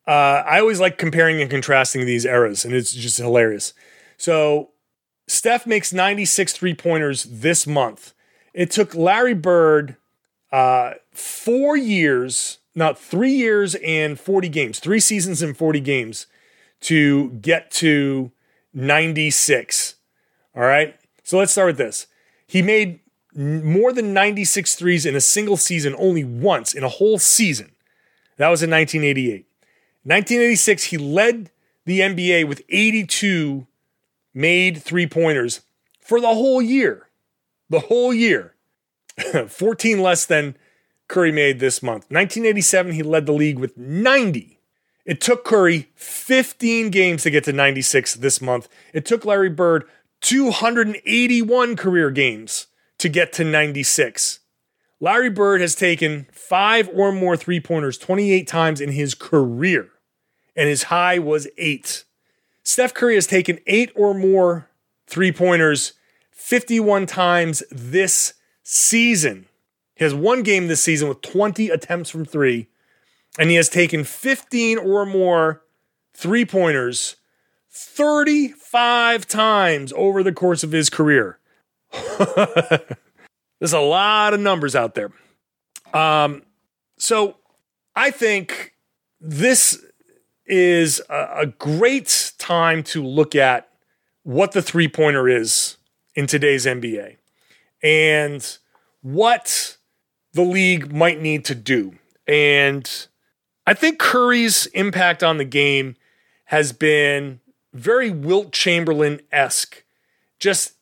uh, 0.08 0.42
I 0.48 0.62
always 0.62 0.80
like 0.80 0.98
comparing 0.98 1.42
and 1.42 1.52
contrasting 1.52 2.06
these 2.06 2.24
eras, 2.26 2.64
and 2.64 2.74
it's 2.74 2.94
just 2.94 3.18
hilarious. 3.18 3.74
So 4.16 4.70
Steph 5.28 5.68
makes 5.68 5.92
96 5.92 6.54
three 6.54 6.74
pointers 6.74 7.26
this 7.26 7.68
month. 7.68 8.14
It 8.58 8.72
took 8.72 8.96
Larry 8.96 9.36
Bird 9.36 9.98
uh, 10.52 10.94
four 11.12 11.78
years, 11.78 12.58
not 12.74 12.98
three 12.98 13.34
years 13.34 13.76
and 13.76 14.20
40 14.20 14.50
games, 14.50 14.80
three 14.80 15.00
seasons 15.00 15.44
and 15.44 15.56
40 15.56 15.80
games 15.80 16.26
to 16.82 17.30
get 17.34 17.70
to 17.72 18.32
96. 18.74 19.94
All 20.56 20.64
right. 20.64 21.00
So 21.24 21.38
let's 21.38 21.52
start 21.52 21.68
with 21.68 21.78
this. 21.78 22.08
He 22.48 22.64
made 22.64 23.00
more 23.36 23.94
than 23.94 24.12
96 24.12 24.74
threes 24.74 25.06
in 25.06 25.16
a 25.16 25.22
single 25.22 25.58
season 25.58 25.94
only 25.96 26.24
once 26.24 26.74
in 26.74 26.84
a 26.84 26.90
whole 26.90 27.20
season. 27.20 27.74
That 28.38 28.50
was 28.50 28.64
in 28.64 28.72
1988. 28.72 29.46
1986, 30.02 30.86
he 30.86 30.98
led 30.98 31.52
the 31.86 32.00
NBA 32.00 32.48
with 32.48 32.64
82 32.70 33.68
made 34.34 34.82
three 34.82 35.06
pointers 35.06 35.62
for 36.02 36.20
the 36.20 36.34
whole 36.34 36.60
year. 36.60 37.07
The 37.70 37.82
whole 37.82 38.14
year. 38.14 38.56
14 39.48 40.02
less 40.02 40.26
than 40.26 40.56
Curry 41.08 41.32
made 41.32 41.60
this 41.60 41.82
month. 41.82 42.06
1987, 42.10 42.94
he 42.94 43.04
led 43.04 43.26
the 43.26 43.32
league 43.32 43.60
with 43.60 43.78
90. 43.78 44.60
It 45.06 45.22
took 45.22 45.46
Curry 45.46 45.90
15 45.96 46.90
games 46.90 47.24
to 47.24 47.30
get 47.30 47.46
to 47.46 47.54
96 47.54 48.16
this 48.16 48.42
month. 48.42 48.68
It 48.94 49.06
took 49.06 49.26
Larry 49.26 49.50
Bird 49.50 49.86
281 50.22 51.76
career 51.76 52.12
games 52.12 52.68
to 52.98 53.10
get 53.10 53.32
to 53.34 53.44
96. 53.44 54.40
Larry 55.00 55.30
Bird 55.30 55.62
has 55.62 55.76
taken 55.76 56.28
five 56.32 56.90
or 56.94 57.12
more 57.12 57.38
three 57.38 57.60
pointers 57.60 57.98
28 57.98 58.48
times 58.48 58.82
in 58.82 58.92
his 58.92 59.14
career, 59.14 59.90
and 60.56 60.68
his 60.68 60.84
high 60.84 61.20
was 61.20 61.48
eight. 61.58 62.04
Steph 62.64 62.94
Curry 62.94 63.16
has 63.16 63.28
taken 63.28 63.60
eight 63.68 63.92
or 63.96 64.14
more 64.14 64.70
three 65.06 65.32
pointers 65.32 65.94
51 66.38 67.08
times 67.08 67.64
this 67.72 68.36
season. 68.62 69.48
He 69.96 70.04
has 70.04 70.14
one 70.14 70.44
game 70.44 70.68
this 70.68 70.84
season 70.84 71.10
with 71.10 71.22
20 71.22 71.70
attempts 71.70 72.12
from 72.12 72.26
three, 72.26 72.68
and 73.40 73.50
he 73.50 73.56
has 73.56 73.68
taken 73.68 74.04
15 74.04 74.78
or 74.78 75.06
more 75.06 75.64
three 76.14 76.46
pointers 76.46 77.16
35 77.72 79.28
times 79.28 79.92
over 79.96 80.22
the 80.22 80.32
course 80.32 80.64
of 80.64 80.72
his 80.72 80.92
career. 80.92 81.40
There's 82.20 83.74
a 83.74 83.80
lot 83.80 84.36
of 84.36 84.40
numbers 84.40 84.76
out 84.76 84.94
there. 84.94 85.12
Um, 85.92 86.44
so 87.00 87.38
I 87.96 88.12
think 88.12 88.74
this 89.20 89.84
is 90.46 91.02
a, 91.10 91.40
a 91.40 91.46
great 91.48 92.34
time 92.38 92.84
to 92.84 93.04
look 93.04 93.36
at 93.36 93.70
what 94.22 94.52
the 94.52 94.62
three 94.62 94.88
pointer 94.88 95.28
is 95.28 95.77
in 96.18 96.26
today's 96.26 96.66
NBA 96.66 97.16
and 97.84 98.58
what 99.02 99.78
the 100.34 100.42
league 100.42 100.92
might 100.92 101.22
need 101.22 101.46
to 101.46 101.56
do. 101.56 101.94
And 102.28 103.08
I 103.68 103.76
think 103.76 104.00
Curry's 104.00 104.66
impact 104.68 105.24
on 105.24 105.38
the 105.38 105.46
game 105.46 105.96
has 106.46 106.74
been 106.74 107.40
very 107.72 108.10
Wilt 108.10 108.52
Chamberlain 108.52 109.22
esque, 109.32 109.84
just 110.40 110.74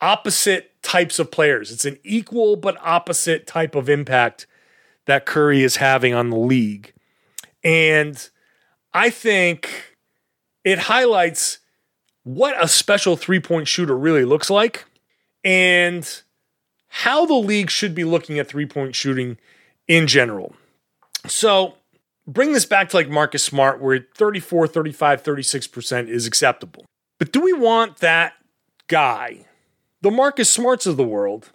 opposite 0.00 0.70
types 0.82 1.18
of 1.18 1.30
players. 1.30 1.70
It's 1.70 1.86
an 1.86 1.98
equal 2.04 2.56
but 2.56 2.76
opposite 2.82 3.46
type 3.46 3.74
of 3.74 3.88
impact 3.88 4.46
that 5.06 5.24
Curry 5.24 5.62
is 5.62 5.76
having 5.76 6.12
on 6.12 6.28
the 6.28 6.36
league. 6.36 6.92
And 7.62 8.28
I 8.92 9.08
think 9.08 9.96
it 10.62 10.78
highlights 10.80 11.60
what 12.24 12.62
a 12.62 12.68
special 12.68 13.16
three 13.16 13.40
point 13.40 13.68
shooter 13.68 13.96
really 13.96 14.24
looks 14.24 14.50
like 14.50 14.86
and 15.44 16.22
how 16.88 17.26
the 17.26 17.34
league 17.34 17.70
should 17.70 17.94
be 17.94 18.04
looking 18.04 18.38
at 18.38 18.48
three 18.48 18.66
point 18.66 18.94
shooting 18.94 19.38
in 19.86 20.06
general. 20.06 20.54
So, 21.26 21.76
bring 22.26 22.52
this 22.52 22.66
back 22.66 22.90
to 22.90 22.96
like 22.96 23.08
Marcus 23.08 23.42
Smart, 23.42 23.80
where 23.80 24.06
34, 24.16 24.66
35, 24.66 25.22
36% 25.22 26.08
is 26.08 26.26
acceptable. 26.26 26.84
But 27.18 27.32
do 27.32 27.40
we 27.40 27.52
want 27.52 27.98
that 27.98 28.34
guy 28.88 29.46
the 30.04 30.10
Marcus 30.10 30.50
Smarts 30.50 30.84
of 30.84 30.98
the 30.98 31.04
world 31.04 31.50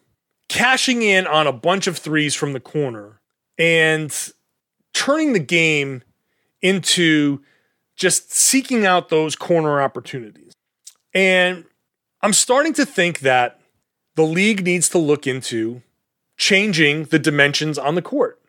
cashing 0.48 1.04
in 1.04 1.28
on 1.28 1.46
a 1.46 1.54
bunch 1.54 1.86
of 1.86 2.00
threes 2.00 2.34
from 2.34 2.54
the 2.54 2.60
corner 2.60 3.22
and 3.60 4.32
turning 4.94 5.34
the 5.34 5.40
game 5.40 6.02
into 6.60 7.42
just 7.96 8.34
seeking 8.34 8.88
out 8.88 9.10
those 9.10 9.36
corner 9.36 9.82
opportunities. 9.82 10.54
And 11.14 11.66
I'm 12.22 12.34
starting 12.34 12.74
to 12.74 12.86
think 12.86 13.20
that 13.20 13.60
the 14.16 14.24
league 14.24 14.64
needs 14.64 14.90
to 14.90 14.98
look 14.98 15.26
into 15.26 15.82
changing 16.38 17.06
the 17.06 17.20
dimensions 17.20 17.78
on 17.78 17.96
the 17.96 18.02
court. 18.02 18.40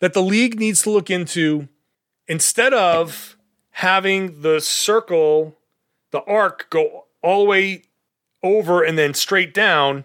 That 0.00 0.12
the 0.12 0.22
league 0.22 0.58
needs 0.58 0.82
to 0.82 0.90
look 0.90 1.10
into 1.10 1.68
instead 2.28 2.72
of 2.72 3.36
having 3.70 4.42
the 4.42 4.60
circle, 4.60 5.56
the 6.10 6.22
arc 6.24 6.68
go 6.70 7.06
all 7.22 7.44
the 7.44 7.50
way 7.50 7.82
over 8.42 8.82
and 8.82 8.98
then 8.98 9.14
straight 9.14 9.54
down, 9.54 10.04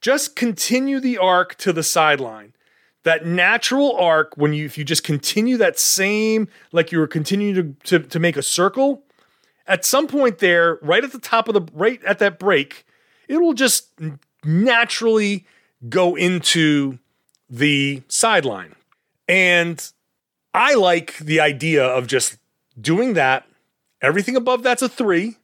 just 0.00 0.36
continue 0.36 1.00
the 1.00 1.16
arc 1.16 1.54
to 1.56 1.72
the 1.72 1.82
sideline. 1.82 2.52
That 3.04 3.24
natural 3.24 3.96
arc, 3.96 4.36
when 4.36 4.52
you 4.52 4.66
if 4.66 4.76
you 4.76 4.84
just 4.84 5.04
continue 5.04 5.56
that 5.58 5.78
same, 5.78 6.48
like 6.72 6.90
you 6.90 6.98
were 6.98 7.06
continuing 7.06 7.76
to, 7.84 8.00
to, 8.00 8.06
to 8.08 8.18
make 8.18 8.36
a 8.36 8.42
circle, 8.42 9.04
at 9.66 9.84
some 9.84 10.06
point 10.06 10.38
there, 10.38 10.78
right 10.82 11.02
at 11.02 11.12
the 11.12 11.18
top 11.18 11.48
of 11.48 11.54
the 11.54 11.72
right 11.72 12.02
at 12.04 12.18
that 12.20 12.38
break, 12.38 12.86
it 13.28 13.38
will 13.38 13.54
just 13.54 13.90
naturally 14.44 15.46
go 15.88 16.14
into 16.14 16.98
the 17.50 18.02
sideline. 18.08 18.74
And 19.28 19.90
I 20.54 20.74
like 20.74 21.18
the 21.18 21.40
idea 21.40 21.84
of 21.84 22.06
just 22.06 22.38
doing 22.80 23.14
that. 23.14 23.46
Everything 24.00 24.36
above 24.36 24.62
that's 24.62 24.82
a 24.82 24.88
three 24.88 25.36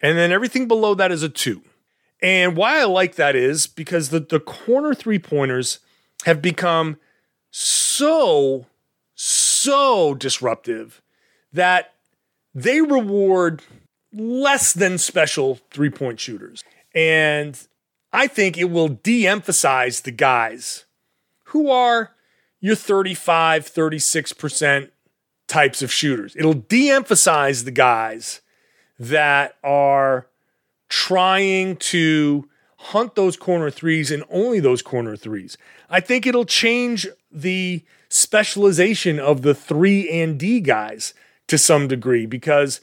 And 0.00 0.18
then 0.18 0.32
everything 0.32 0.68
below 0.68 0.94
that 0.94 1.10
is 1.10 1.22
a 1.22 1.28
two. 1.28 1.62
And 2.22 2.56
why 2.56 2.80
I 2.80 2.84
like 2.84 3.16
that 3.16 3.36
is 3.36 3.66
because 3.66 4.10
the, 4.10 4.20
the 4.20 4.40
corner 4.40 4.94
three 4.94 5.18
pointers 5.18 5.80
have 6.24 6.42
become 6.42 6.98
so, 7.50 8.66
so 9.14 10.14
disruptive 10.14 11.02
that 11.52 11.94
they 12.56 12.80
reward 12.80 13.62
less 14.14 14.72
than 14.72 14.96
special 14.96 15.60
three 15.70 15.90
point 15.90 16.18
shooters. 16.18 16.64
And 16.94 17.60
I 18.14 18.26
think 18.26 18.56
it 18.56 18.70
will 18.70 18.88
de 18.88 19.26
emphasize 19.26 20.00
the 20.00 20.10
guys 20.10 20.86
who 21.44 21.70
are 21.70 22.12
your 22.58 22.74
35, 22.74 23.66
36% 23.66 24.90
types 25.46 25.82
of 25.82 25.92
shooters. 25.92 26.34
It'll 26.34 26.54
de 26.54 26.90
emphasize 26.90 27.64
the 27.64 27.70
guys 27.70 28.40
that 28.98 29.56
are 29.62 30.26
trying 30.88 31.76
to 31.76 32.48
hunt 32.78 33.16
those 33.16 33.36
corner 33.36 33.70
threes 33.70 34.10
and 34.10 34.24
only 34.30 34.60
those 34.60 34.80
corner 34.80 35.14
threes. 35.14 35.58
I 35.90 36.00
think 36.00 36.26
it'll 36.26 36.46
change 36.46 37.06
the 37.30 37.84
specialization 38.08 39.20
of 39.20 39.42
the 39.42 39.54
3 39.54 40.08
and 40.08 40.38
D 40.38 40.60
guys 40.60 41.12
to 41.48 41.58
some 41.58 41.88
degree 41.88 42.26
because 42.26 42.80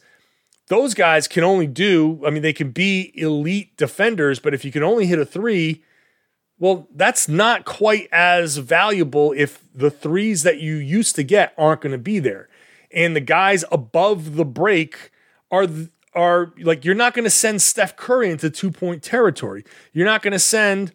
those 0.68 0.94
guys 0.94 1.28
can 1.28 1.44
only 1.44 1.66
do, 1.66 2.22
I 2.26 2.30
mean, 2.30 2.42
they 2.42 2.52
can 2.52 2.70
be 2.70 3.12
elite 3.14 3.76
defenders, 3.76 4.38
but 4.38 4.54
if 4.54 4.64
you 4.64 4.72
can 4.72 4.82
only 4.82 5.06
hit 5.06 5.18
a 5.18 5.26
three, 5.26 5.82
well, 6.58 6.88
that's 6.94 7.28
not 7.28 7.64
quite 7.64 8.08
as 8.12 8.56
valuable 8.56 9.32
if 9.36 9.62
the 9.74 9.90
threes 9.90 10.42
that 10.44 10.60
you 10.60 10.76
used 10.76 11.16
to 11.16 11.22
get 11.22 11.52
aren't 11.58 11.82
going 11.82 11.92
to 11.92 11.98
be 11.98 12.18
there. 12.18 12.48
And 12.90 13.14
the 13.14 13.20
guys 13.20 13.64
above 13.72 14.36
the 14.36 14.44
break 14.44 15.10
are 15.50 15.66
are 16.14 16.52
like 16.58 16.84
you're 16.84 16.94
not 16.94 17.12
going 17.12 17.24
to 17.24 17.30
send 17.30 17.60
Steph 17.60 17.96
Curry 17.96 18.30
into 18.30 18.48
two 18.50 18.70
point 18.70 19.02
territory. 19.02 19.64
You're 19.92 20.06
not 20.06 20.22
going 20.22 20.32
to 20.32 20.38
send 20.38 20.92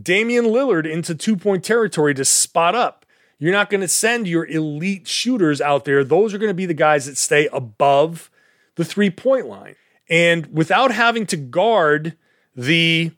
Damian 0.00 0.46
Lillard 0.46 0.90
into 0.90 1.14
two 1.14 1.36
point 1.36 1.64
territory 1.64 2.14
to 2.14 2.24
spot 2.24 2.74
up. 2.74 3.03
You're 3.38 3.52
not 3.52 3.70
going 3.70 3.80
to 3.80 3.88
send 3.88 4.28
your 4.28 4.46
elite 4.46 5.06
shooters 5.06 5.60
out 5.60 5.84
there. 5.84 6.04
Those 6.04 6.32
are 6.32 6.38
going 6.38 6.50
to 6.50 6.54
be 6.54 6.66
the 6.66 6.74
guys 6.74 7.06
that 7.06 7.18
stay 7.18 7.48
above 7.52 8.30
the 8.76 8.84
three 8.84 9.10
point 9.10 9.46
line. 9.46 9.76
And 10.08 10.46
without 10.52 10.92
having 10.92 11.26
to 11.26 11.36
guard 11.36 12.16
the 12.54 13.12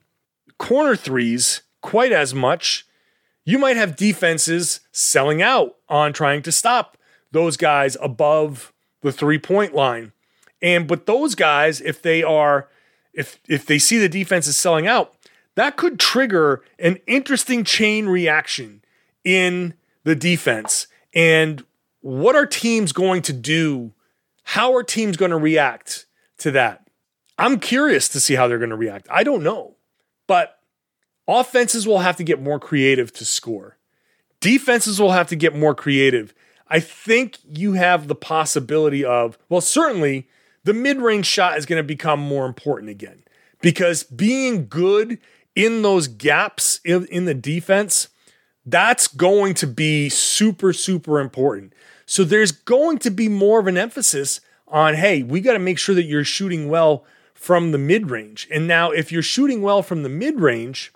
corner 0.58 0.96
threes 0.96 1.62
quite 1.80 2.12
as 2.12 2.34
much, 2.34 2.86
you 3.44 3.58
might 3.58 3.76
have 3.76 3.96
defenses 3.96 4.80
selling 4.92 5.42
out 5.42 5.76
on 5.88 6.12
trying 6.12 6.42
to 6.42 6.52
stop 6.52 6.96
those 7.32 7.56
guys 7.56 7.96
above 8.00 8.72
the 9.02 9.12
three 9.12 9.38
point 9.38 9.74
line. 9.74 10.12
And 10.62 10.88
but 10.88 11.06
those 11.06 11.34
guys, 11.34 11.80
if 11.80 12.02
they 12.02 12.22
are, 12.22 12.68
if 13.12 13.38
if 13.48 13.66
they 13.66 13.78
see 13.78 13.98
the 13.98 14.08
defense 14.08 14.46
is 14.46 14.56
selling 14.56 14.86
out, 14.86 15.14
that 15.54 15.76
could 15.76 15.98
trigger 15.98 16.62
an 16.78 16.98
interesting 17.06 17.64
chain 17.64 18.06
reaction 18.06 18.82
in 19.24 19.74
the 20.06 20.14
defense. 20.14 20.86
And 21.12 21.64
what 22.00 22.36
are 22.36 22.46
teams 22.46 22.92
going 22.92 23.22
to 23.22 23.32
do 23.32 23.92
how 24.50 24.76
are 24.76 24.84
teams 24.84 25.16
going 25.16 25.32
to 25.32 25.36
react 25.36 26.06
to 26.38 26.52
that? 26.52 26.88
I'm 27.36 27.58
curious 27.58 28.08
to 28.10 28.20
see 28.20 28.36
how 28.36 28.46
they're 28.46 28.60
going 28.60 28.70
to 28.70 28.76
react. 28.76 29.08
I 29.10 29.24
don't 29.24 29.42
know. 29.42 29.74
But 30.28 30.60
offenses 31.26 31.84
will 31.84 31.98
have 31.98 32.16
to 32.18 32.22
get 32.22 32.40
more 32.40 32.60
creative 32.60 33.12
to 33.14 33.24
score. 33.24 33.76
Defenses 34.38 35.00
will 35.00 35.10
have 35.10 35.26
to 35.28 35.36
get 35.36 35.56
more 35.56 35.74
creative. 35.74 36.32
I 36.68 36.78
think 36.78 37.38
you 37.44 37.72
have 37.72 38.06
the 38.06 38.14
possibility 38.14 39.04
of, 39.04 39.36
well, 39.48 39.60
certainly 39.60 40.28
the 40.62 40.74
mid 40.74 40.98
range 40.98 41.26
shot 41.26 41.58
is 41.58 41.66
going 41.66 41.82
to 41.82 41.86
become 41.86 42.20
more 42.20 42.46
important 42.46 42.88
again 42.88 43.24
because 43.60 44.04
being 44.04 44.68
good 44.68 45.18
in 45.56 45.82
those 45.82 46.06
gaps 46.06 46.78
in, 46.84 47.06
in, 47.06 47.24
the 47.24 47.34
defense, 47.34 48.10
that's 48.66 49.06
going 49.06 49.54
to 49.54 49.66
be 49.66 50.08
super, 50.08 50.72
super 50.72 51.20
important. 51.20 51.72
So 52.04 52.24
there's 52.24 52.52
going 52.52 52.98
to 52.98 53.10
be 53.10 53.28
more 53.28 53.60
of 53.60 53.68
an 53.68 53.78
emphasis 53.78 54.40
on, 54.68 54.94
hey, 54.94 55.22
we 55.22 55.40
got 55.40 55.52
to 55.52 55.58
make 55.60 55.78
sure 55.78 55.94
that 55.94 56.04
you're 56.04 56.24
shooting 56.24 56.68
well 56.68 57.04
from 57.32 57.70
the 57.70 57.78
mid 57.78 58.10
range. 58.10 58.48
And 58.50 58.66
now, 58.66 58.90
if 58.90 59.12
you're 59.12 59.22
shooting 59.22 59.62
well 59.62 59.82
from 59.82 60.02
the 60.02 60.08
mid 60.08 60.40
range, 60.40 60.92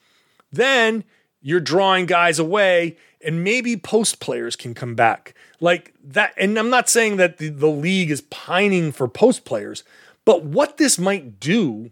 then 0.51 1.05
you're 1.41 1.61
drawing 1.61 2.07
guys 2.07 2.39
away 2.39 2.97
and 3.25 3.45
maybe 3.45 3.77
post 3.77 4.19
players 4.21 4.57
can 4.57 4.75
come 4.75 4.95
back. 4.95 5.35
Like 5.61 5.95
that. 6.03 6.35
And 6.37 6.59
I'm 6.59 6.71
not 6.71 6.89
saying 6.89 7.17
that 7.19 7.39
the, 7.39 7.51
the 7.51 7.69
league 7.69 8.11
is 8.11 8.23
pining 8.23 8.93
for 8.93 9.07
post 9.07 9.45
players, 9.45 9.85
but 10.25 10.45
what 10.45 10.77
this 10.77 10.99
might 10.99 11.39
do 11.39 11.91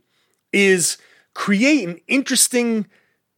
is 0.53 0.99
create 1.35 1.87
an 1.87 2.01
interesting 2.09 2.87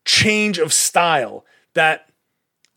change 0.04 0.58
of 0.58 0.72
style 0.72 1.44
that 1.74 2.09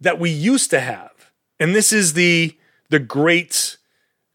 that 0.03 0.19
we 0.19 0.29
used 0.29 0.69
to 0.69 0.79
have. 0.79 1.31
And 1.59 1.75
this 1.75 1.91
is 1.91 2.13
the 2.13 2.55
the 2.89 2.99
great 2.99 3.77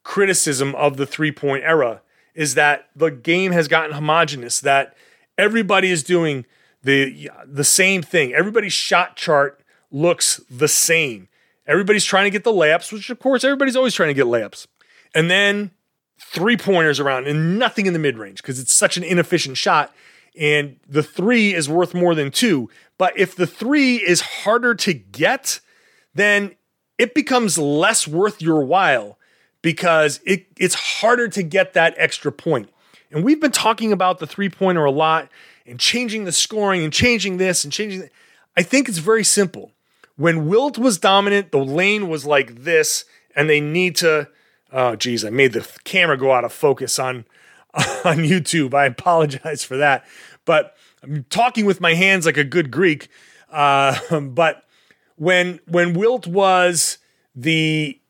criticism 0.03 0.75
of 0.75 0.97
the 0.97 1.07
three 1.07 1.31
point 1.31 1.63
era 1.65 2.03
is 2.35 2.55
that 2.55 2.89
the 2.97 3.11
game 3.11 3.53
has 3.53 3.69
gotten 3.69 3.93
homogenous, 3.93 4.61
that 4.61 4.97
everybody 5.37 5.91
is 5.91 6.03
doing 6.03 6.45
the, 6.83 7.31
the 7.45 7.65
same 7.65 8.03
thing. 8.03 8.33
Everybody's 8.33 8.73
shot 8.73 9.17
chart 9.17 9.61
looks 9.91 10.41
the 10.49 10.69
same. 10.69 11.29
Everybody's 11.67 12.05
trying 12.05 12.25
to 12.25 12.31
get 12.31 12.45
the 12.45 12.53
layups, 12.53 12.93
which 12.93 13.11
of 13.11 13.19
course 13.19 13.45
everybody's 13.45 13.77
always 13.77 13.95
trying 13.95 14.09
to 14.09 14.15
get 14.15 14.27
layups. 14.27 14.67
And 15.15 15.31
then 15.31 15.73
three 16.21 16.57
pointers 16.57 17.01
around 17.01 17.27
and 17.27 17.59
nothing 17.59 17.87
in 17.87 17.93
the 17.93 17.99
mid 17.99 18.17
range 18.17 18.41
because 18.43 18.59
it's 18.59 18.73
such 18.73 18.97
an 18.97 19.03
inefficient 19.03 19.57
shot. 19.57 19.93
And 20.37 20.79
the 20.89 21.03
three 21.03 21.55
is 21.55 21.69
worth 21.69 21.95
more 21.95 22.15
than 22.15 22.31
two. 22.31 22.71
But 22.97 23.19
if 23.19 23.35
the 23.35 23.47
three 23.47 23.97
is 23.97 24.21
harder 24.21 24.75
to 24.77 24.95
get, 24.95 25.61
then 26.15 26.55
it 26.99 27.15
becomes 27.15 27.59
less 27.59 28.07
worth 28.09 28.43
your 28.43 28.65
while 28.65 29.19
because 29.63 30.21
it, 30.25 30.47
it's 30.57 30.75
harder 30.75 31.29
to 31.29 31.43
get 31.43 31.73
that 31.75 31.95
extra 31.97 32.33
point. 32.33 32.71
And 33.11 33.25
we've 33.25 33.41
been 33.41 33.53
talking 33.53 33.93
about 33.93 34.19
the 34.19 34.27
three 34.27 34.49
pointer 34.49 34.85
a 34.85 34.91
lot 34.91 35.29
and 35.67 35.79
changing 35.79 36.25
the 36.25 36.33
scoring 36.33 36.83
and 36.85 36.93
changing 36.93 37.37
this 37.37 37.65
and 37.65 37.73
changing 37.73 38.01
that. 38.01 38.11
I 38.57 38.63
think 38.63 38.89
it's 38.89 38.99
very 38.99 39.25
simple. 39.25 39.73
When 40.17 40.49
Wilt 40.49 40.79
was 40.79 40.99
dominant, 40.99 41.53
the 41.53 41.65
lane 41.65 42.09
was 42.09 42.27
like 42.27 42.65
this, 42.65 43.05
and 43.37 43.49
they 43.49 43.61
need 43.61 43.95
to. 43.97 44.29
Oh, 44.73 44.97
geez, 44.97 45.25
I 45.25 45.31
made 45.31 45.53
the 45.53 45.67
camera 45.85 46.19
go 46.19 46.33
out 46.33 46.45
of 46.45 46.53
focus 46.53 46.99
on 46.99 47.25
on 48.05 48.19
YouTube. 48.19 48.75
I 48.75 48.87
apologize 48.87 49.63
for 49.63 49.77
that, 49.77 50.07
but 50.45 50.77
I'm 51.03 51.25
talking 51.31 51.65
with 51.65 51.81
my 51.81 51.95
hands 51.95 52.27
like 52.27 52.37
a 52.37 52.45
good 52.45 52.71
Greek. 52.71 53.09
Uh, 53.51 54.21
but 54.21 54.65
when 55.17 55.61
when 55.67 55.95
Wilt 55.95 56.27
was 56.27 56.99
the 57.35 58.01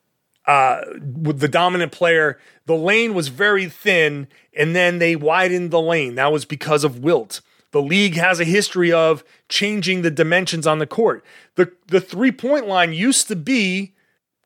uh, 0.47 0.83
the 0.97 1.49
dominant 1.49 1.93
player, 1.93 2.39
the 2.67 2.77
lane 2.77 3.15
was 3.15 3.29
very 3.29 3.69
thin, 3.69 4.29
and 4.57 4.75
then 4.75 4.99
they 4.99 5.17
widened 5.17 5.71
the 5.71 5.81
lane. 5.81 6.15
That 6.15 6.33
was 6.33 6.45
because 6.45 6.85
of 6.85 7.01
Wilt. 7.01 7.41
The 7.71 7.83
league 7.83 8.15
has 8.15 8.41
a 8.41 8.45
history 8.45 8.91
of 8.91 9.23
changing 9.51 10.01
the 10.01 10.11
dimensions 10.11 10.67
on 10.67 10.79
the 10.79 10.87
court. 10.87 11.25
The 11.57 11.73
the 11.89 12.01
three 12.01 12.33
point 12.33 12.67
line 12.67 12.93
used 12.93 13.29
to 13.29 13.37
be 13.37 13.95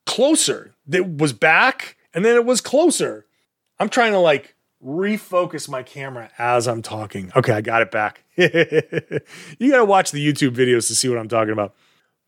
closer. 0.06 0.74
It 0.90 1.18
was 1.18 1.32
back, 1.32 1.96
and 2.14 2.24
then 2.24 2.34
it 2.34 2.44
was 2.44 2.60
closer. 2.60 3.26
I'm 3.78 3.88
trying 3.88 4.12
to 4.12 4.18
like 4.18 4.56
refocus 4.84 5.68
my 5.68 5.82
camera 5.82 6.30
as 6.38 6.66
I'm 6.66 6.82
talking. 6.82 7.32
Okay, 7.36 7.52
I 7.52 7.60
got 7.60 7.82
it 7.82 7.90
back. 7.90 8.24
you 8.36 9.70
got 9.70 9.78
to 9.78 9.84
watch 9.84 10.10
the 10.10 10.24
YouTube 10.24 10.54
videos 10.54 10.88
to 10.88 10.94
see 10.94 11.08
what 11.08 11.18
I'm 11.18 11.28
talking 11.28 11.52
about. 11.52 11.74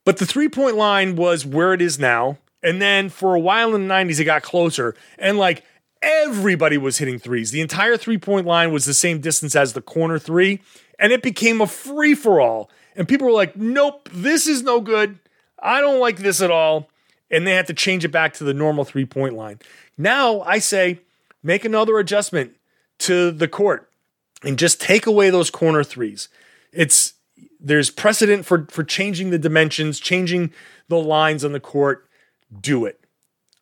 But 0.05 0.19
the 0.19 0.27
three 0.27 0.49
point 0.49 0.77
line 0.77 1.17
was 1.17 1.45
where 1.45 1.73
it 1.73 1.83
is 1.83 1.99
now. 1.99 2.39
And 2.63 2.81
then 2.81 3.09
for 3.09 3.35
a 3.35 3.41
while 3.41 3.75
in 3.75 3.89
the 3.89 3.95
90s, 3.95 4.21
it 4.21 4.25
got 4.25 4.43
closer. 4.43 4.95
And 5.19 5.39
like 5.39 5.65
everybody 6.03 6.79
was 6.79 6.99
hitting 6.99 7.19
threes. 7.19 7.51
The 7.51 7.61
entire 7.61 7.97
three 7.97 8.19
point 8.19 8.47
line 8.47 8.73
was 8.73 8.85
the 8.85 8.95
same 8.95 9.21
distance 9.21 9.57
as 9.57 9.73
the 9.73 9.83
corner 9.83 10.19
three. 10.19 10.61
And 10.99 11.13
it 11.13 11.23
became 11.23 11.61
a 11.61 11.67
free 11.67 12.15
for 12.15 12.41
all. 12.41 12.71
And 12.95 13.09
people 13.09 13.27
were 13.27 13.33
like, 13.33 13.57
nope, 13.57 14.09
this 14.13 14.47
is 14.47 14.63
no 14.63 14.81
good. 14.81 15.19
I 15.59 15.81
don't 15.81 15.99
like 15.99 16.19
this 16.19 16.41
at 16.41 16.51
all. 16.51 16.89
And 17.31 17.47
they 17.47 17.53
had 17.53 17.67
to 17.67 17.75
change 17.75 18.05
it 18.05 18.11
back 18.11 18.35
to 18.35 18.45
the 18.45 18.55
normal 18.55 18.85
three 18.85 19.07
point 19.07 19.35
line. 19.35 19.59
Now 19.99 20.43
I 20.43 20.59
say, 20.59 21.01
make 21.45 21.65
another 21.65 21.99
adjustment 21.99 22.57
to 22.99 23.31
the 23.31 23.47
court 23.47 23.91
and 24.43 24.59
just 24.59 24.81
take 24.81 25.07
away 25.07 25.31
those 25.31 25.51
corner 25.51 25.85
threes. 25.85 26.29
It's 26.73 27.15
there's 27.61 27.91
precedent 27.91 28.45
for 28.45 28.67
for 28.71 28.83
changing 28.83 29.31
the 29.31 29.39
dimensions, 29.39 30.01
changing 30.01 30.53
the 30.89 30.99
lines 30.99 31.45
on 31.45 31.53
the 31.53 31.61
court. 31.61 32.09
Do 32.61 32.85
it. 32.85 33.01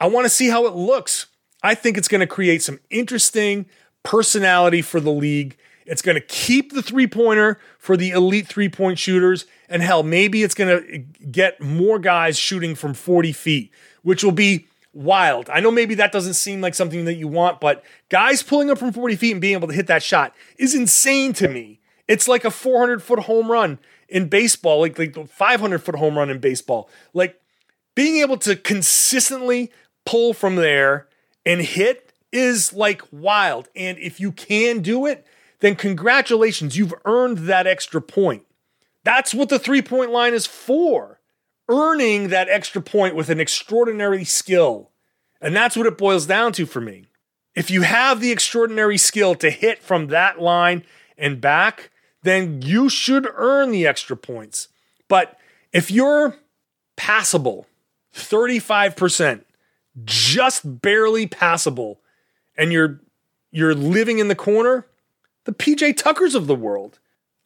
I 0.00 0.06
want 0.06 0.24
to 0.24 0.30
see 0.30 0.48
how 0.48 0.66
it 0.66 0.74
looks. 0.74 1.26
I 1.62 1.74
think 1.74 1.96
it's 1.96 2.08
going 2.08 2.20
to 2.20 2.26
create 2.26 2.62
some 2.62 2.80
interesting 2.90 3.66
personality 4.02 4.82
for 4.82 5.00
the 5.00 5.12
league. 5.12 5.56
It's 5.86 6.02
going 6.02 6.14
to 6.16 6.20
keep 6.20 6.72
the 6.72 6.82
three 6.82 7.06
pointer 7.06 7.60
for 7.78 7.96
the 7.96 8.10
elite 8.10 8.48
three 8.48 8.68
point 8.68 8.98
shooters. 8.98 9.46
And 9.68 9.82
hell, 9.82 10.02
maybe 10.02 10.42
it's 10.42 10.54
going 10.54 10.84
to 10.84 10.98
get 11.26 11.60
more 11.60 11.98
guys 11.98 12.38
shooting 12.38 12.74
from 12.74 12.94
40 12.94 13.32
feet, 13.32 13.70
which 14.02 14.22
will 14.22 14.32
be 14.32 14.66
wild. 14.92 15.48
I 15.50 15.60
know 15.60 15.70
maybe 15.70 15.94
that 15.96 16.12
doesn't 16.12 16.34
seem 16.34 16.60
like 16.60 16.74
something 16.74 17.04
that 17.06 17.14
you 17.14 17.28
want, 17.28 17.60
but 17.60 17.84
guys 18.08 18.42
pulling 18.42 18.70
up 18.70 18.78
from 18.78 18.92
40 18.92 19.16
feet 19.16 19.32
and 19.32 19.40
being 19.40 19.54
able 19.54 19.68
to 19.68 19.74
hit 19.74 19.86
that 19.86 20.02
shot 20.02 20.34
is 20.58 20.74
insane 20.74 21.32
to 21.34 21.48
me. 21.48 21.80
It's 22.08 22.28
like 22.28 22.44
a 22.44 22.50
400 22.50 23.02
foot 23.02 23.20
home 23.20 23.50
run 23.50 23.78
in 24.08 24.28
baseball, 24.28 24.80
like 24.80 24.98
like 24.98 25.14
the 25.14 25.24
500 25.24 25.78
foot 25.78 25.96
home 25.96 26.18
run 26.18 26.30
in 26.30 26.38
baseball. 26.38 26.90
Like 27.14 27.40
being 27.94 28.18
able 28.18 28.36
to 28.38 28.56
consistently 28.56 29.70
pull 30.04 30.34
from 30.34 30.56
there 30.56 31.08
and 31.46 31.60
hit 31.60 32.12
is 32.32 32.72
like 32.72 33.02
wild. 33.10 33.68
And 33.74 33.98
if 33.98 34.20
you 34.20 34.32
can 34.32 34.80
do 34.80 35.06
it, 35.06 35.26
then 35.60 35.76
congratulations, 35.76 36.76
you've 36.76 36.94
earned 37.04 37.38
that 37.38 37.66
extra 37.66 38.02
point. 38.02 38.44
That's 39.04 39.34
what 39.34 39.48
the 39.48 39.58
three 39.58 39.82
point 39.82 40.10
line 40.10 40.34
is 40.34 40.46
for. 40.46 41.20
Earning 41.72 42.28
that 42.28 42.48
extra 42.50 42.82
point 42.82 43.16
with 43.16 43.30
an 43.30 43.40
extraordinary 43.40 44.24
skill. 44.24 44.90
And 45.40 45.56
that's 45.56 45.76
what 45.76 45.86
it 45.86 45.96
boils 45.96 46.26
down 46.26 46.52
to 46.52 46.66
for 46.66 46.80
me. 46.80 47.06
If 47.54 47.70
you 47.70 47.82
have 47.82 48.20
the 48.20 48.30
extraordinary 48.30 48.98
skill 48.98 49.34
to 49.36 49.50
hit 49.50 49.82
from 49.82 50.08
that 50.08 50.40
line 50.40 50.84
and 51.16 51.40
back, 51.40 51.90
then 52.22 52.60
you 52.60 52.88
should 52.88 53.26
earn 53.34 53.70
the 53.70 53.86
extra 53.86 54.16
points. 54.16 54.68
But 55.08 55.38
if 55.72 55.90
you're 55.90 56.36
passable, 56.96 57.66
35%, 58.14 59.44
just 60.04 60.82
barely 60.82 61.26
passable, 61.26 62.00
and 62.56 62.72
you're 62.72 63.00
you're 63.50 63.74
living 63.74 64.18
in 64.18 64.28
the 64.28 64.34
corner, 64.34 64.86
the 65.44 65.52
PJ 65.52 65.96
Tuckers 65.96 66.34
of 66.34 66.46
the 66.46 66.54
world. 66.54 66.98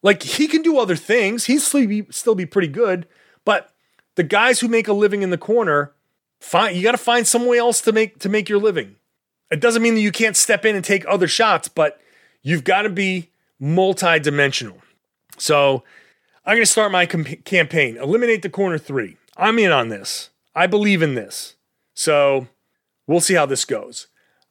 Like 0.02 0.22
he 0.22 0.46
can 0.46 0.62
do 0.62 0.78
other 0.78 0.94
things. 0.94 1.46
He's 1.46 1.66
still 1.66 1.86
be, 1.86 2.06
still 2.10 2.36
be 2.36 2.46
pretty 2.46 2.68
good, 2.68 3.08
but 3.44 3.72
the 4.16 4.22
guys 4.22 4.60
who 4.60 4.68
make 4.68 4.88
a 4.88 4.92
living 4.92 5.22
in 5.22 5.30
the 5.30 5.38
corner, 5.38 5.92
fine, 6.40 6.74
you 6.74 6.82
got 6.82 6.92
to 6.92 6.98
find 6.98 7.26
some 7.26 7.46
way 7.46 7.58
else 7.58 7.80
to 7.82 7.92
make 7.92 8.18
to 8.18 8.28
make 8.28 8.48
your 8.48 8.58
living. 8.58 8.96
It 9.50 9.60
doesn't 9.60 9.82
mean 9.82 9.94
that 9.94 10.00
you 10.00 10.10
can't 10.10 10.36
step 10.36 10.64
in 10.64 10.74
and 10.74 10.84
take 10.84 11.04
other 11.06 11.28
shots, 11.28 11.68
but 11.68 12.00
you've 12.42 12.64
got 12.64 12.82
to 12.82 12.88
be 12.88 13.30
multi-dimensional. 13.60 14.78
So, 15.38 15.84
I'm 16.44 16.56
going 16.56 16.62
to 16.62 16.70
start 16.70 16.92
my 16.92 17.06
campaign. 17.06 17.96
Eliminate 17.96 18.42
the 18.42 18.50
corner 18.50 18.78
3. 18.78 19.16
I'm 19.36 19.58
in 19.58 19.72
on 19.72 19.88
this. 19.88 20.30
I 20.54 20.66
believe 20.66 21.02
in 21.02 21.14
this. 21.14 21.54
So, 21.94 22.48
we'll 23.06 23.20
see 23.20 23.34
how 23.34 23.46
this 23.46 23.64
goes. 23.64 24.08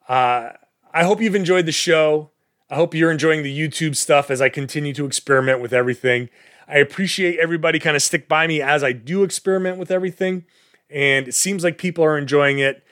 Uh, 0.07 0.51
I 0.93 1.03
hope 1.03 1.21
you've 1.21 1.35
enjoyed 1.35 1.65
the 1.65 1.71
show. 1.71 2.31
I 2.69 2.75
hope 2.75 2.93
you're 2.93 3.11
enjoying 3.11 3.43
the 3.43 3.57
YouTube 3.57 3.95
stuff 3.95 4.31
as 4.31 4.41
I 4.41 4.49
continue 4.49 4.93
to 4.93 5.05
experiment 5.05 5.59
with 5.59 5.73
everything. 5.73 6.29
I 6.67 6.79
appreciate 6.79 7.39
everybody 7.39 7.79
kind 7.79 7.95
of 7.95 8.01
stick 8.01 8.27
by 8.27 8.47
me 8.47 8.61
as 8.61 8.83
I 8.83 8.91
do 8.91 9.23
experiment 9.23 9.77
with 9.77 9.91
everything. 9.91 10.45
And 10.89 11.27
it 11.27 11.33
seems 11.33 11.63
like 11.63 11.77
people 11.77 12.03
are 12.03 12.17
enjoying 12.17 12.59
it. 12.59 12.83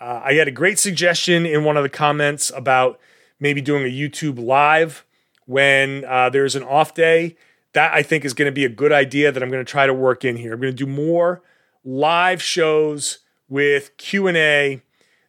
Uh, 0.00 0.20
I 0.24 0.34
had 0.34 0.48
a 0.48 0.52
great 0.52 0.78
suggestion 0.78 1.46
in 1.46 1.64
one 1.64 1.76
of 1.76 1.82
the 1.82 1.88
comments 1.88 2.52
about 2.54 3.00
maybe 3.40 3.60
doing 3.60 3.84
a 3.84 3.90
YouTube 3.90 4.38
live 4.38 5.04
when 5.46 6.04
uh, 6.04 6.28
there's 6.28 6.54
an 6.56 6.62
off 6.62 6.94
day. 6.94 7.36
That 7.72 7.92
I 7.92 8.02
think 8.02 8.24
is 8.24 8.32
going 8.32 8.46
to 8.46 8.52
be 8.52 8.64
a 8.64 8.70
good 8.70 8.92
idea 8.92 9.30
that 9.32 9.42
I'm 9.42 9.50
going 9.50 9.64
to 9.64 9.70
try 9.70 9.86
to 9.86 9.94
work 9.94 10.24
in 10.24 10.36
here. 10.36 10.54
I'm 10.54 10.60
going 10.60 10.72
to 10.74 10.84
do 10.84 10.90
more 10.90 11.42
live 11.84 12.42
shows 12.42 13.18
with 13.48 13.96
Q 13.96 14.26
and 14.26 14.36
A 14.36 14.82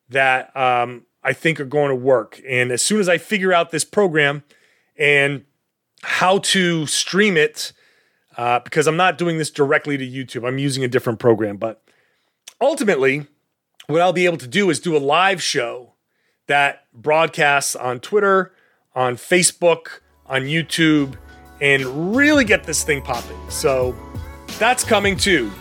that 0.09 0.55
um, 0.55 1.05
I 1.23 1.33
think 1.33 1.59
are 1.59 1.65
going 1.65 1.89
to 1.89 1.95
work. 1.95 2.41
And 2.47 2.71
as 2.71 2.81
soon 2.81 2.99
as 2.99 3.09
I 3.09 3.17
figure 3.17 3.53
out 3.53 3.71
this 3.71 3.83
program 3.83 4.43
and 4.97 5.43
how 6.03 6.39
to 6.39 6.85
stream 6.85 7.35
it, 7.35 7.73
uh, 8.37 8.59
because 8.59 8.87
I'm 8.87 8.97
not 8.97 9.17
doing 9.17 9.37
this 9.37 9.49
directly 9.49 9.97
to 9.97 10.07
YouTube, 10.07 10.47
I'm 10.47 10.59
using 10.59 10.83
a 10.83 10.87
different 10.87 11.19
program. 11.19 11.57
But 11.57 11.81
ultimately, 12.61 13.27
what 13.87 14.01
I'll 14.01 14.13
be 14.13 14.25
able 14.25 14.37
to 14.37 14.47
do 14.47 14.69
is 14.69 14.79
do 14.79 14.95
a 14.95 14.99
live 14.99 15.41
show 15.41 15.93
that 16.47 16.85
broadcasts 16.93 17.75
on 17.75 17.99
Twitter, 17.99 18.53
on 18.95 19.15
Facebook, 19.15 19.99
on 20.27 20.43
YouTube, 20.43 21.17
and 21.59 22.15
really 22.15 22.45
get 22.45 22.63
this 22.63 22.83
thing 22.83 23.01
popping. 23.01 23.37
So 23.49 23.95
that's 24.59 24.83
coming 24.83 25.17
too. 25.17 25.51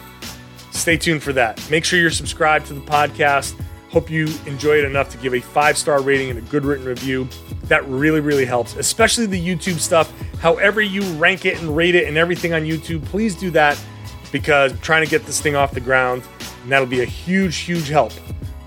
Stay 0.72 0.96
tuned 0.96 1.22
for 1.22 1.32
that. 1.32 1.70
Make 1.70 1.84
sure 1.84 1.98
you're 1.98 2.10
subscribed 2.10 2.66
to 2.66 2.74
the 2.74 2.80
podcast 2.82 3.58
Hope 3.96 4.10
you 4.10 4.28
enjoy 4.44 4.76
it 4.76 4.84
enough 4.84 5.08
to 5.08 5.16
give 5.16 5.32
a 5.32 5.40
five 5.40 5.78
star 5.78 6.02
rating 6.02 6.28
and 6.28 6.38
a 6.38 6.42
good 6.50 6.66
written 6.66 6.84
review. 6.84 7.26
That 7.62 7.82
really, 7.88 8.20
really 8.20 8.44
helps, 8.44 8.76
especially 8.76 9.24
the 9.24 9.40
YouTube 9.40 9.78
stuff. 9.78 10.12
However, 10.38 10.82
you 10.82 11.00
rank 11.14 11.46
it 11.46 11.58
and 11.62 11.74
rate 11.74 11.94
it 11.94 12.06
and 12.06 12.18
everything 12.18 12.52
on 12.52 12.64
YouTube, 12.64 13.02
please 13.06 13.34
do 13.34 13.50
that 13.52 13.82
because 14.30 14.72
I'm 14.72 14.78
trying 14.80 15.02
to 15.02 15.10
get 15.10 15.24
this 15.24 15.40
thing 15.40 15.56
off 15.56 15.72
the 15.72 15.80
ground. 15.80 16.24
And 16.62 16.70
that'll 16.70 16.86
be 16.86 17.00
a 17.00 17.06
huge, 17.06 17.56
huge 17.56 17.88
help 17.88 18.12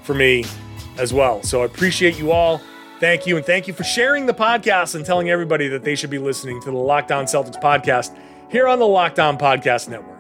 for 0.02 0.16
me 0.16 0.46
as 0.98 1.14
well. 1.14 1.44
So 1.44 1.62
I 1.62 1.66
appreciate 1.66 2.18
you 2.18 2.32
all. 2.32 2.60
Thank 3.00 3.28
you. 3.28 3.38
And 3.38 3.46
thank 3.46 3.68
you 3.68 3.74
for 3.76 3.84
sharing 3.84 4.26
the 4.26 4.34
podcast 4.34 4.96
and 4.96 5.06
telling 5.06 5.30
everybody 5.30 5.68
that 5.68 5.84
they 5.84 5.94
should 5.94 6.10
be 6.10 6.18
listening 6.18 6.60
to 6.62 6.72
the 6.72 6.78
Locked 6.78 7.12
On 7.12 7.26
Celtics 7.26 7.62
podcast 7.62 8.18
here 8.50 8.68
on 8.68 8.80
the 8.80 8.88
Locked 8.88 9.20
On 9.20 9.38
Podcast 9.38 9.90
Network. 9.90 10.19